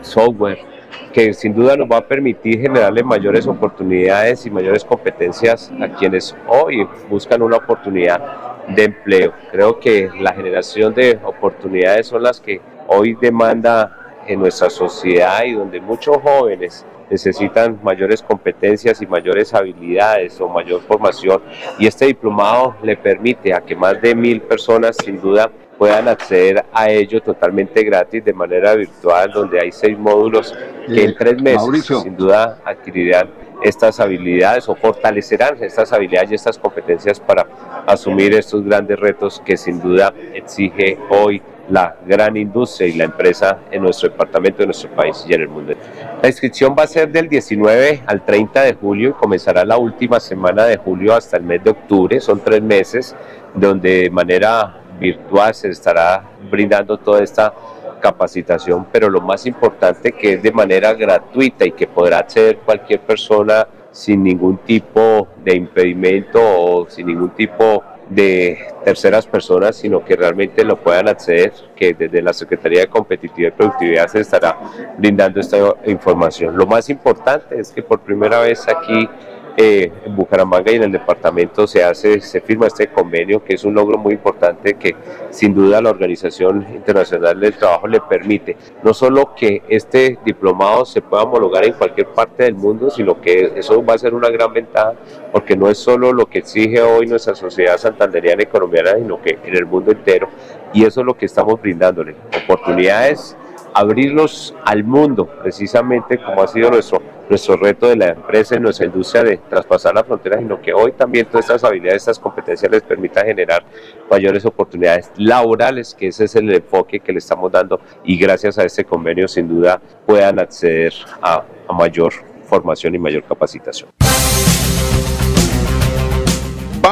software, 0.00 0.71
que 1.12 1.32
sin 1.34 1.54
duda 1.54 1.76
nos 1.76 1.90
va 1.90 1.98
a 1.98 2.06
permitir 2.06 2.60
generarle 2.60 3.02
mayores 3.02 3.46
oportunidades 3.46 4.46
y 4.46 4.50
mayores 4.50 4.84
competencias 4.84 5.70
a 5.80 5.88
quienes 5.88 6.34
hoy 6.48 6.86
buscan 7.08 7.42
una 7.42 7.56
oportunidad 7.56 8.66
de 8.68 8.84
empleo. 8.84 9.32
Creo 9.50 9.78
que 9.78 10.10
la 10.20 10.32
generación 10.32 10.94
de 10.94 11.18
oportunidades 11.24 12.06
son 12.06 12.22
las 12.22 12.40
que 12.40 12.60
hoy 12.88 13.16
demanda 13.20 14.20
en 14.26 14.40
nuestra 14.40 14.70
sociedad 14.70 15.44
y 15.44 15.52
donde 15.52 15.80
muchos 15.80 16.16
jóvenes 16.18 16.86
necesitan 17.10 17.78
mayores 17.82 18.22
competencias 18.22 19.02
y 19.02 19.06
mayores 19.06 19.52
habilidades 19.52 20.40
o 20.40 20.48
mayor 20.48 20.80
formación 20.80 21.42
y 21.78 21.86
este 21.86 22.06
diplomado 22.06 22.74
le 22.82 22.96
permite 22.96 23.52
a 23.52 23.60
que 23.60 23.76
más 23.76 24.00
de 24.00 24.14
mil 24.14 24.40
personas 24.40 24.96
sin 25.04 25.20
duda 25.20 25.50
puedan 25.82 26.06
acceder 26.06 26.64
a 26.72 26.88
ello 26.90 27.20
totalmente 27.20 27.82
gratis 27.82 28.24
de 28.24 28.32
manera 28.32 28.76
virtual, 28.76 29.32
donde 29.32 29.58
hay 29.58 29.72
seis 29.72 29.98
módulos 29.98 30.54
que 30.86 31.02
en 31.02 31.16
tres 31.16 31.42
meses 31.42 31.84
sin 32.04 32.16
duda 32.16 32.58
adquirirán 32.64 33.28
estas 33.64 33.98
habilidades 33.98 34.68
o 34.68 34.76
fortalecerán 34.76 35.56
estas 35.60 35.92
habilidades 35.92 36.30
y 36.30 36.34
estas 36.36 36.56
competencias 36.56 37.18
para 37.18 37.48
asumir 37.84 38.32
estos 38.32 38.64
grandes 38.64 38.96
retos 39.00 39.42
que 39.44 39.56
sin 39.56 39.80
duda 39.80 40.14
exige 40.32 40.98
hoy 41.10 41.42
la 41.68 41.96
gran 42.06 42.36
industria 42.36 42.86
y 42.86 42.92
la 42.92 43.02
empresa 43.02 43.58
en 43.72 43.82
nuestro 43.82 44.08
departamento, 44.08 44.62
en 44.62 44.68
nuestro 44.68 44.88
país 44.90 45.24
y 45.28 45.34
en 45.34 45.40
el 45.40 45.48
mundo. 45.48 45.74
La 46.22 46.28
inscripción 46.28 46.76
va 46.78 46.84
a 46.84 46.86
ser 46.86 47.10
del 47.10 47.28
19 47.28 48.04
al 48.06 48.24
30 48.24 48.62
de 48.62 48.74
julio 48.74 49.08
y 49.08 49.12
comenzará 49.14 49.64
la 49.64 49.78
última 49.78 50.20
semana 50.20 50.64
de 50.64 50.76
julio 50.76 51.12
hasta 51.12 51.38
el 51.38 51.42
mes 51.42 51.64
de 51.64 51.70
octubre. 51.70 52.20
Son 52.20 52.38
tres 52.38 52.62
meses 52.62 53.16
donde 53.52 54.02
de 54.02 54.10
manera 54.10 54.81
virtual 55.02 55.54
se 55.54 55.68
estará 55.68 56.22
brindando 56.50 56.96
toda 56.96 57.22
esta 57.22 57.52
capacitación, 58.00 58.86
pero 58.90 59.08
lo 59.08 59.20
más 59.20 59.46
importante 59.46 60.12
que 60.12 60.34
es 60.34 60.42
de 60.42 60.52
manera 60.52 60.94
gratuita 60.94 61.64
y 61.64 61.72
que 61.72 61.86
podrá 61.86 62.18
acceder 62.18 62.58
cualquier 62.58 63.00
persona 63.00 63.66
sin 63.90 64.22
ningún 64.24 64.58
tipo 64.58 65.28
de 65.44 65.54
impedimento 65.54 66.40
o 66.42 66.88
sin 66.88 67.06
ningún 67.06 67.30
tipo 67.30 67.82
de 68.08 68.58
terceras 68.84 69.26
personas, 69.26 69.76
sino 69.76 70.04
que 70.04 70.16
realmente 70.16 70.64
lo 70.64 70.76
puedan 70.76 71.08
acceder, 71.08 71.52
que 71.76 71.94
desde 71.94 72.20
la 72.20 72.32
Secretaría 72.32 72.80
de 72.80 72.86
Competitividad 72.88 73.52
y 73.54 73.56
Productividad 73.56 74.08
se 74.08 74.20
estará 74.20 74.58
brindando 74.98 75.40
esta 75.40 75.56
información. 75.86 76.56
Lo 76.56 76.66
más 76.66 76.90
importante 76.90 77.58
es 77.58 77.70
que 77.70 77.82
por 77.82 78.00
primera 78.00 78.40
vez 78.40 78.66
aquí 78.68 79.08
eh, 79.56 79.92
en 80.06 80.16
Bucaramanga 80.16 80.72
y 80.72 80.76
en 80.76 80.84
el 80.84 80.92
departamento 80.92 81.66
se 81.66 81.84
hace, 81.84 82.20
se 82.20 82.40
firma 82.40 82.66
este 82.66 82.86
convenio, 82.86 83.44
que 83.44 83.54
es 83.54 83.64
un 83.64 83.74
logro 83.74 83.98
muy 83.98 84.14
importante 84.14 84.74
que 84.74 84.96
sin 85.30 85.54
duda 85.54 85.82
la 85.82 85.90
Organización 85.90 86.66
Internacional 86.74 87.38
del 87.38 87.54
Trabajo 87.54 87.86
le 87.86 88.00
permite. 88.00 88.56
No 88.82 88.94
solo 88.94 89.34
que 89.34 89.62
este 89.68 90.18
diplomado 90.24 90.84
se 90.86 91.02
pueda 91.02 91.24
homologar 91.24 91.64
en 91.64 91.74
cualquier 91.74 92.08
parte 92.08 92.44
del 92.44 92.54
mundo, 92.54 92.90
sino 92.90 93.20
que 93.20 93.52
eso 93.56 93.84
va 93.84 93.94
a 93.94 93.98
ser 93.98 94.14
una 94.14 94.30
gran 94.30 94.52
ventaja, 94.52 94.94
porque 95.30 95.56
no 95.56 95.68
es 95.68 95.78
solo 95.78 96.12
lo 96.12 96.26
que 96.26 96.38
exige 96.38 96.80
hoy 96.80 97.06
nuestra 97.06 97.34
sociedad 97.34 97.76
santanderiana 97.76 98.42
y 98.42 98.46
colombiana, 98.46 98.94
sino 98.96 99.20
que 99.20 99.38
en 99.44 99.54
el 99.54 99.66
mundo 99.66 99.92
entero, 99.92 100.28
y 100.72 100.84
eso 100.84 101.00
es 101.00 101.06
lo 101.06 101.14
que 101.14 101.26
estamos 101.26 101.60
brindándole, 101.60 102.14
oportunidades 102.44 103.36
abrirlos 103.74 104.54
al 104.64 104.84
mundo, 104.84 105.26
precisamente 105.42 106.18
como 106.18 106.42
ha 106.42 106.48
sido 106.48 106.70
nuestro, 106.70 107.00
nuestro 107.28 107.56
reto 107.56 107.88
de 107.88 107.96
la 107.96 108.08
empresa 108.08 108.56
en 108.56 108.62
nuestra 108.62 108.86
industria 108.86 109.22
de 109.22 109.36
traspasar 109.38 109.94
la 109.94 110.04
frontera, 110.04 110.38
sino 110.38 110.60
que 110.60 110.72
hoy 110.72 110.92
también 110.92 111.26
todas 111.26 111.46
estas 111.46 111.64
habilidades, 111.64 112.02
estas 112.02 112.18
competencias 112.18 112.70
les 112.70 112.82
permitan 112.82 113.26
generar 113.26 113.64
mayores 114.10 114.44
oportunidades 114.44 115.10
laborales, 115.16 115.94
que 115.94 116.08
ese 116.08 116.24
es 116.24 116.36
el 116.36 116.52
enfoque 116.52 117.00
que 117.00 117.12
le 117.12 117.18
estamos 117.18 117.50
dando 117.50 117.80
y 118.04 118.16
gracias 118.16 118.58
a 118.58 118.64
este 118.64 118.84
convenio 118.84 119.28
sin 119.28 119.48
duda 119.48 119.80
puedan 120.06 120.38
acceder 120.38 120.92
a, 121.20 121.44
a 121.68 121.72
mayor 121.72 122.12
formación 122.44 122.94
y 122.94 122.98
mayor 122.98 123.24
capacitación. 123.24 123.88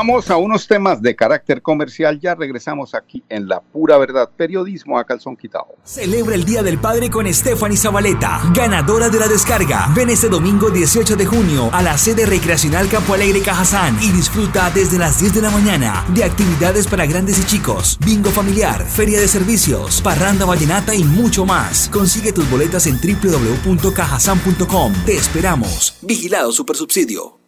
Vamos 0.01 0.31
a 0.31 0.39
unos 0.39 0.67
temas 0.67 1.03
de 1.03 1.15
carácter 1.15 1.61
comercial. 1.61 2.19
Ya 2.19 2.35
regresamos 2.35 2.95
aquí 2.95 3.23
en 3.29 3.47
La 3.47 3.61
Pura 3.61 3.99
Verdad, 3.99 4.31
periodismo 4.35 4.99
a 4.99 5.05
calzón 5.05 5.37
quitado. 5.37 5.77
Celebra 5.85 6.37
el 6.37 6.45
Día 6.45 6.63
del 6.63 6.79
Padre 6.79 7.11
con 7.11 7.31
Stephanie 7.31 7.77
Zabaleta, 7.77 8.41
ganadora 8.55 9.11
de 9.11 9.19
la 9.19 9.29
descarga. 9.29 9.93
Ven 9.95 10.09
este 10.09 10.31
domingo 10.31 10.71
18 10.71 11.17
de 11.17 11.27
junio 11.27 11.69
a 11.71 11.83
la 11.83 11.99
sede 11.99 12.25
recreacional 12.25 12.89
Campo 12.89 13.13
Alegre 13.13 13.43
Cajazán 13.43 13.99
y 14.01 14.11
disfruta 14.11 14.71
desde 14.71 14.99
las 14.99 15.21
10 15.21 15.35
de 15.35 15.43
la 15.43 15.51
mañana 15.51 16.03
de 16.15 16.25
actividades 16.25 16.87
para 16.87 17.05
grandes 17.05 17.39
y 17.39 17.45
chicos, 17.45 17.99
bingo 18.03 18.31
familiar, 18.31 18.83
feria 18.87 19.21
de 19.21 19.29
servicios, 19.29 20.01
parranda 20.01 20.47
vallenata 20.47 20.95
y 20.95 21.05
mucho 21.05 21.45
más. 21.45 21.91
Consigue 21.91 22.33
tus 22.33 22.51
boletas 22.51 22.87
en 22.87 22.99
www.cajazán.com. 22.99 24.95
Te 25.05 25.17
esperamos. 25.17 25.99
Vigilado 26.01 26.53
Supersubsidio. 26.53 27.40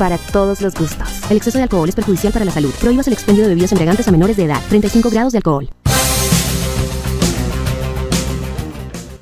para 0.00 0.16
todos 0.16 0.62
los 0.62 0.74
gustos. 0.74 1.30
El 1.30 1.36
exceso 1.36 1.58
de 1.58 1.64
alcohol 1.64 1.86
es 1.86 1.94
perjudicial 1.94 2.32
para 2.32 2.46
la 2.46 2.50
salud. 2.50 2.72
Prohíbas 2.80 3.06
el 3.06 3.12
expendio 3.12 3.42
de 3.42 3.50
bebidas 3.50 3.70
embriagantes 3.72 4.08
a 4.08 4.10
menores 4.10 4.34
de 4.38 4.44
edad. 4.44 4.56
35 4.70 5.10
grados 5.10 5.32
de 5.34 5.38
alcohol. 5.38 5.68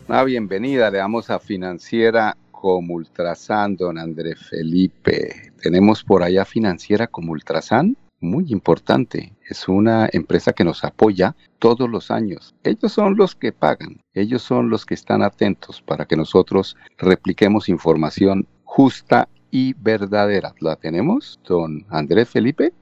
Una 0.06 0.22
bienvenida 0.22 0.88
le 0.88 0.98
damos 0.98 1.30
a 1.30 1.40
Financiera 1.40 2.36
como 2.52 2.94
Ultrasan, 2.94 3.76
don 3.76 3.98
André 3.98 4.36
Felipe. 4.36 5.52
Tenemos 5.60 6.04
por 6.04 6.22
allá 6.22 6.44
Financiera 6.44 7.08
como 7.08 7.32
Ultrasan, 7.32 7.96
muy 8.20 8.46
importante. 8.52 9.32
Es 9.50 9.66
una 9.66 10.08
empresa 10.12 10.52
que 10.52 10.62
nos 10.62 10.84
apoya 10.84 11.34
todos 11.58 11.90
los 11.90 12.12
años. 12.12 12.54
Ellos 12.62 12.92
son 12.92 13.16
los 13.16 13.34
que 13.34 13.50
pagan, 13.50 14.00
ellos 14.14 14.42
son 14.42 14.70
los 14.70 14.86
que 14.86 14.94
están 14.94 15.22
atentos 15.22 15.82
para 15.82 16.06
que 16.06 16.16
nosotros 16.16 16.76
repliquemos 16.98 17.68
información 17.68 18.46
justa 18.64 19.28
y 19.50 19.74
verdadera. 19.74 20.54
¿La 20.60 20.76
tenemos, 20.76 21.38
don 21.46 21.84
Andrés 21.88 22.28
Felipe? 22.28 22.72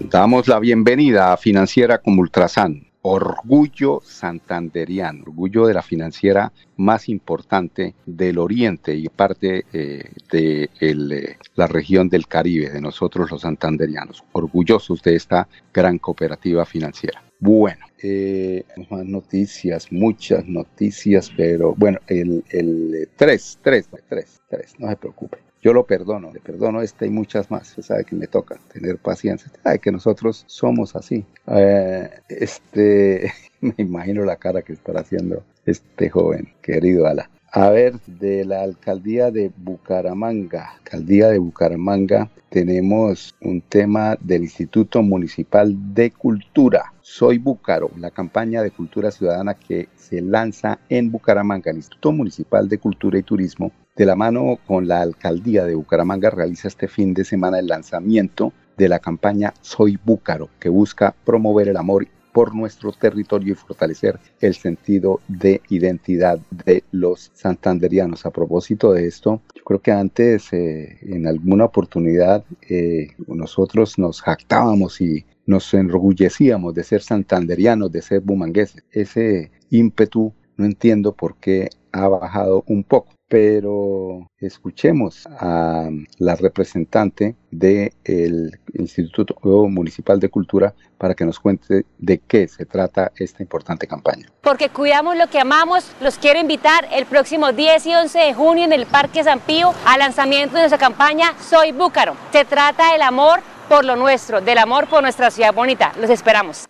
Damos 0.00 0.48
la 0.48 0.58
bienvenida 0.58 1.32
a 1.32 1.36
Financiera 1.36 1.98
como 1.98 2.22
Ultrasan 2.22 2.85
orgullo 3.08 4.00
santanderiano, 4.04 5.22
orgullo 5.22 5.68
de 5.68 5.74
la 5.74 5.82
financiera 5.82 6.52
más 6.76 7.08
importante 7.08 7.94
del 8.04 8.36
Oriente 8.36 8.96
y 8.96 9.08
parte 9.08 9.64
eh, 9.72 10.10
de 10.32 10.68
eh, 10.80 11.36
la 11.54 11.68
región 11.68 12.08
del 12.08 12.26
Caribe, 12.26 12.68
de 12.68 12.80
nosotros 12.80 13.30
los 13.30 13.42
santanderianos, 13.42 14.24
orgullosos 14.32 15.02
de 15.02 15.14
esta 15.14 15.48
gran 15.72 15.98
cooperativa 15.98 16.64
financiera. 16.66 17.22
Bueno, 17.38 17.86
eh, 18.02 18.64
más 18.90 19.04
noticias, 19.04 19.92
muchas 19.92 20.44
noticias, 20.46 21.30
pero 21.36 21.76
bueno, 21.76 22.00
el, 22.08 22.42
el 22.50 23.08
3, 23.14 23.58
3, 23.62 23.88
3, 24.08 24.40
3, 24.48 24.74
no 24.80 24.88
se 24.88 24.96
preocupe. 24.96 25.38
Yo 25.66 25.72
lo 25.72 25.84
perdono, 25.84 26.32
le 26.32 26.38
perdono 26.38 26.80
esta 26.80 27.06
y 27.06 27.10
muchas 27.10 27.50
más. 27.50 27.70
Usted 27.70 27.82
sabe 27.82 28.04
que 28.04 28.14
me 28.14 28.28
toca 28.28 28.56
tener 28.72 28.98
paciencia. 28.98 29.50
sabe 29.64 29.80
que 29.80 29.90
nosotros 29.90 30.44
somos 30.46 30.94
así. 30.94 31.24
Eh, 31.48 32.08
este, 32.28 33.32
me 33.60 33.74
imagino 33.78 34.24
la 34.24 34.36
cara 34.36 34.62
que 34.62 34.74
estará 34.74 35.00
haciendo 35.00 35.42
este 35.64 36.08
joven, 36.08 36.54
querido 36.62 37.08
Ala. 37.08 37.28
A 37.58 37.70
ver, 37.70 37.98
de 38.02 38.44
la 38.44 38.60
alcaldía 38.60 39.30
de 39.30 39.50
Bucaramanga, 39.56 40.74
alcaldía 40.74 41.28
de 41.30 41.38
Bucaramanga, 41.38 42.28
tenemos 42.50 43.34
un 43.40 43.62
tema 43.62 44.14
del 44.20 44.42
Instituto 44.42 45.02
Municipal 45.02 45.74
de 45.94 46.10
Cultura. 46.10 46.92
Soy 47.00 47.38
Búcaro, 47.38 47.90
la 47.96 48.10
campaña 48.10 48.60
de 48.60 48.72
cultura 48.72 49.10
ciudadana 49.10 49.54
que 49.54 49.88
se 49.96 50.20
lanza 50.20 50.80
en 50.90 51.10
Bucaramanga. 51.10 51.70
El 51.70 51.78
Instituto 51.78 52.12
Municipal 52.12 52.68
de 52.68 52.76
Cultura 52.76 53.18
y 53.18 53.22
Turismo 53.22 53.72
de 53.96 54.04
la 54.04 54.16
mano 54.16 54.58
con 54.66 54.86
la 54.86 55.00
alcaldía 55.00 55.64
de 55.64 55.76
Bucaramanga 55.76 56.28
realiza 56.28 56.68
este 56.68 56.88
fin 56.88 57.14
de 57.14 57.24
semana 57.24 57.58
el 57.58 57.68
lanzamiento 57.68 58.52
de 58.76 58.90
la 58.90 58.98
campaña 58.98 59.54
Soy 59.62 59.98
Búcaro, 60.04 60.50
que 60.60 60.68
busca 60.68 61.14
promover 61.24 61.68
el 61.68 61.78
amor 61.78 62.06
por 62.36 62.54
nuestro 62.54 62.92
territorio 62.92 63.54
y 63.54 63.56
fortalecer 63.56 64.20
el 64.42 64.54
sentido 64.54 65.20
de 65.26 65.62
identidad 65.70 66.38
de 66.50 66.84
los 66.92 67.30
santanderianos. 67.32 68.26
A 68.26 68.30
propósito 68.30 68.92
de 68.92 69.06
esto, 69.06 69.40
yo 69.54 69.64
creo 69.64 69.80
que 69.80 69.90
antes, 69.90 70.52
eh, 70.52 70.98
en 71.00 71.26
alguna 71.26 71.64
oportunidad, 71.64 72.44
eh, 72.68 73.08
nosotros 73.26 73.98
nos 73.98 74.20
jactábamos 74.20 75.00
y 75.00 75.24
nos 75.46 75.72
enorgullecíamos 75.72 76.74
de 76.74 76.84
ser 76.84 77.00
santanderianos, 77.00 77.90
de 77.90 78.02
ser 78.02 78.20
bumangueses. 78.20 78.84
Ese 78.90 79.50
ímpetu 79.70 80.34
no 80.58 80.66
entiendo 80.66 81.12
por 81.12 81.36
qué 81.36 81.70
ha 81.90 82.06
bajado 82.06 82.64
un 82.66 82.84
poco 82.84 83.15
pero 83.28 84.30
escuchemos 84.38 85.26
a 85.26 85.88
la 86.18 86.36
representante 86.36 87.34
del 87.50 88.58
Instituto 88.74 89.36
Municipal 89.68 90.20
de 90.20 90.28
Cultura 90.28 90.74
para 90.98 91.14
que 91.14 91.24
nos 91.24 91.40
cuente 91.40 91.84
de 91.98 92.18
qué 92.18 92.46
se 92.48 92.66
trata 92.66 93.12
esta 93.16 93.42
importante 93.42 93.86
campaña. 93.86 94.26
Porque 94.42 94.68
cuidamos 94.68 95.16
lo 95.16 95.26
que 95.28 95.40
amamos, 95.40 95.90
los 96.00 96.18
quiero 96.18 96.38
invitar 96.38 96.86
el 96.92 97.06
próximo 97.06 97.52
10 97.52 97.86
y 97.86 97.94
11 97.94 98.18
de 98.18 98.34
junio 98.34 98.64
en 98.64 98.72
el 98.72 98.86
Parque 98.86 99.24
San 99.24 99.40
Pío 99.40 99.72
al 99.84 99.98
lanzamiento 99.98 100.54
de 100.54 100.62
nuestra 100.62 100.78
campaña 100.78 101.34
Soy 101.40 101.72
Búcaro. 101.72 102.16
Se 102.32 102.44
trata 102.44 102.92
del 102.92 103.02
amor 103.02 103.40
por 103.68 103.84
lo 103.84 103.96
nuestro, 103.96 104.40
del 104.40 104.58
amor 104.58 104.86
por 104.86 105.02
nuestra 105.02 105.30
ciudad 105.30 105.52
bonita. 105.52 105.92
Los 106.00 106.10
esperamos. 106.10 106.66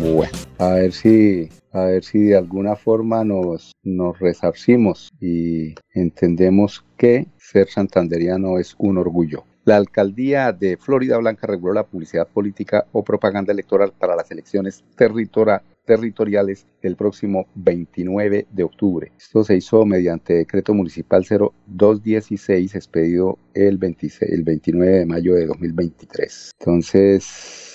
Bueno, 0.00 0.38
a 0.58 0.74
ver 0.74 0.92
si 0.92 1.48
a 1.72 1.84
ver 1.84 2.04
si 2.04 2.20
de 2.20 2.36
alguna 2.36 2.76
forma 2.76 3.24
nos, 3.24 3.72
nos 3.82 4.18
resarcimos 4.18 5.10
y 5.20 5.74
entendemos 5.92 6.84
que 6.96 7.26
ser 7.36 7.68
santanderiano 7.68 8.58
es 8.58 8.74
un 8.78 8.98
orgullo. 8.98 9.44
La 9.64 9.76
alcaldía 9.76 10.52
de 10.52 10.76
Florida 10.78 11.18
Blanca 11.18 11.46
reguló 11.46 11.74
la 11.74 11.84
publicidad 11.84 12.26
política 12.26 12.86
o 12.92 13.04
propaganda 13.04 13.52
electoral 13.52 13.92
para 13.98 14.16
las 14.16 14.30
elecciones 14.30 14.82
territoriales 14.96 16.66
del 16.80 16.96
próximo 16.96 17.46
29 17.54 18.46
de 18.50 18.62
octubre. 18.62 19.12
Esto 19.18 19.44
se 19.44 19.56
hizo 19.56 19.84
mediante 19.84 20.32
decreto 20.32 20.72
municipal 20.72 21.26
0216 21.66 22.74
expedido 22.76 23.38
el, 23.52 23.76
26, 23.76 24.32
el 24.32 24.42
29 24.42 25.00
de 25.00 25.06
mayo 25.06 25.34
de 25.34 25.44
2023. 25.46 26.52
Entonces, 26.58 27.67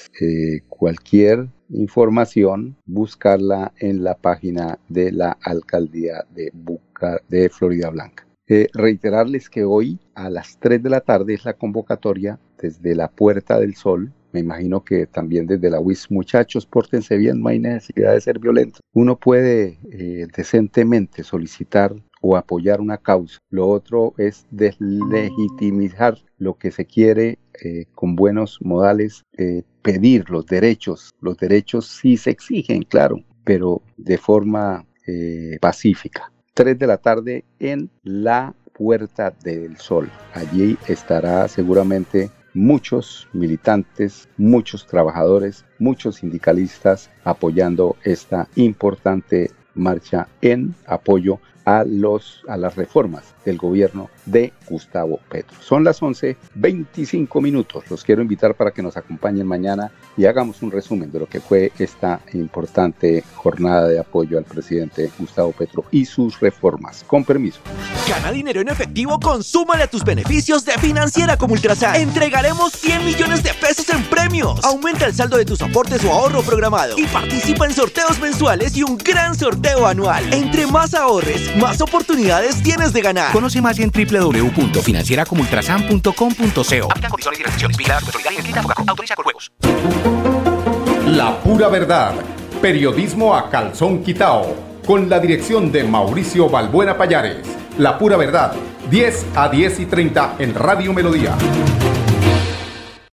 cualquier 0.69 1.49
información, 1.69 2.77
buscarla 2.85 3.73
en 3.79 4.03
la 4.03 4.15
página 4.15 4.79
de 4.89 5.11
la 5.11 5.37
alcaldía 5.41 6.25
de, 6.33 6.51
Buca, 6.53 7.19
de 7.27 7.49
Florida 7.49 7.89
Blanca. 7.89 8.27
Eh, 8.47 8.67
reiterarles 8.73 9.49
que 9.49 9.63
hoy 9.63 9.99
a 10.15 10.29
las 10.29 10.59
3 10.59 10.83
de 10.83 10.89
la 10.89 11.01
tarde 11.01 11.33
es 11.33 11.45
la 11.45 11.53
convocatoria 11.53 12.39
desde 12.61 12.93
la 12.93 13.07
Puerta 13.09 13.59
del 13.59 13.75
Sol. 13.75 14.11
Me 14.33 14.41
imagino 14.41 14.83
que 14.83 15.07
también 15.07 15.47
desde 15.47 15.69
la 15.69 15.79
UIS, 15.79 16.11
muchachos, 16.11 16.65
pórtense 16.65 17.17
bien, 17.17 17.41
no 17.41 17.49
hay 17.49 17.59
necesidad 17.59 18.13
de 18.13 18.21
ser 18.21 18.39
violentos. 18.39 18.81
Uno 18.93 19.17
puede 19.17 19.79
eh, 19.91 20.27
decentemente 20.35 21.23
solicitar 21.23 21.95
o 22.23 22.37
apoyar 22.37 22.79
una 22.79 22.97
causa. 22.97 23.37
Lo 23.49 23.67
otro 23.67 24.13
es 24.17 24.47
deslegitimizar 24.49 26.17
lo 26.37 26.57
que 26.57 26.71
se 26.71 26.85
quiere 26.85 27.37
eh, 27.61 27.85
con 27.93 28.15
buenos 28.15 28.59
modales, 28.61 29.23
eh, 29.37 29.63
pedir 29.81 30.29
los 30.29 30.45
derechos. 30.45 31.13
Los 31.19 31.37
derechos 31.37 31.85
sí 31.85 32.15
se 32.15 32.31
exigen, 32.31 32.83
claro, 32.83 33.21
pero 33.43 33.81
de 33.97 34.17
forma 34.17 34.85
eh, 35.05 35.57
pacífica. 35.59 36.31
Tres 36.53 36.79
de 36.79 36.87
la 36.87 36.97
tarde 36.97 37.43
en 37.59 37.89
la 38.03 38.55
Puerta 38.73 39.31
del 39.43 39.77
Sol. 39.77 40.09
Allí 40.33 40.77
estará 40.87 41.47
seguramente 41.49 42.31
muchos 42.53 43.27
militantes, 43.33 44.29
muchos 44.37 44.87
trabajadores, 44.87 45.65
muchos 45.77 46.17
sindicalistas 46.17 47.09
apoyando 47.25 47.97
esta 48.03 48.47
importante 48.55 49.51
marcha 49.75 50.27
en 50.41 50.73
apoyo 50.85 51.39
a, 51.65 51.83
los, 51.85 52.41
a 52.47 52.57
las 52.57 52.75
reformas 52.75 53.33
del 53.45 53.57
gobierno 53.57 54.09
de 54.25 54.53
Gustavo 54.67 55.19
Petro. 55.29 55.55
Son 55.61 55.83
las 55.83 56.01
11.25 56.01 57.41
minutos. 57.41 57.83
Los 57.89 58.03
quiero 58.03 58.21
invitar 58.21 58.55
para 58.55 58.71
que 58.71 58.81
nos 58.81 58.97
acompañen 58.97 59.47
mañana 59.47 59.91
y 60.17 60.25
hagamos 60.25 60.61
un 60.61 60.71
resumen 60.71 61.11
de 61.11 61.19
lo 61.19 61.27
que 61.27 61.39
fue 61.39 61.71
esta 61.79 62.21
importante 62.33 63.23
jornada 63.35 63.87
de 63.87 63.99
apoyo 63.99 64.37
al 64.37 64.45
presidente 64.45 65.09
Gustavo 65.17 65.51
Petro 65.51 65.85
y 65.91 66.05
sus 66.05 66.39
reformas. 66.39 67.03
Con 67.05 67.23
permiso. 67.23 67.59
Gana 68.07 68.31
dinero 68.31 68.61
en 68.61 68.69
efectivo, 68.69 69.19
consúmale 69.19 69.83
a 69.83 69.87
tus 69.87 70.03
beneficios 70.03 70.65
de 70.65 70.73
Financiera 70.73 71.37
como 71.37 71.53
Ultrasan. 71.53 71.95
Entregaremos 71.95 72.73
100 72.73 73.05
millones 73.05 73.43
de 73.43 73.53
pesos 73.53 73.89
en 73.89 74.03
premios. 74.05 74.63
Aumenta 74.63 75.05
el 75.05 75.13
saldo 75.13 75.37
de 75.37 75.45
tus 75.45 75.61
aportes 75.61 76.03
o 76.03 76.11
ahorro 76.11 76.41
programado 76.41 76.97
y 76.97 77.05
participa 77.05 77.65
en 77.65 77.73
sorteos 77.73 78.19
mensuales 78.19 78.75
y 78.75 78.83
un 78.83 78.97
gran 78.97 79.35
sorteo 79.35 79.85
anual. 79.85 80.33
Entre 80.33 80.67
más 80.67 80.93
ahorres, 80.93 81.52
más 81.57 81.81
oportunidades 81.81 82.61
tienes 82.63 82.93
de 82.93 83.01
ganar. 83.01 83.31
Conoce 83.31 83.61
más 83.61 83.77
en 83.79 83.91
www.financieracomultrasan.com.co. 83.91 86.87
La 91.07 91.37
pura 91.39 91.67
verdad. 91.67 92.13
Periodismo 92.61 93.35
a 93.35 93.49
calzón 93.49 94.03
quitao. 94.03 94.55
Con 94.85 95.09
la 95.09 95.19
dirección 95.19 95.71
de 95.71 95.83
Mauricio 95.83 96.47
Balbuena 96.49 96.95
Payares. 96.97 97.47
La 97.77 97.97
pura 97.97 98.17
verdad. 98.17 98.53
10 98.89 99.25
a 99.35 99.49
10 99.49 99.79
y 99.79 99.85
30 99.85 100.35
en 100.39 100.53
Radio 100.53 100.93
Melodía. 100.93 101.35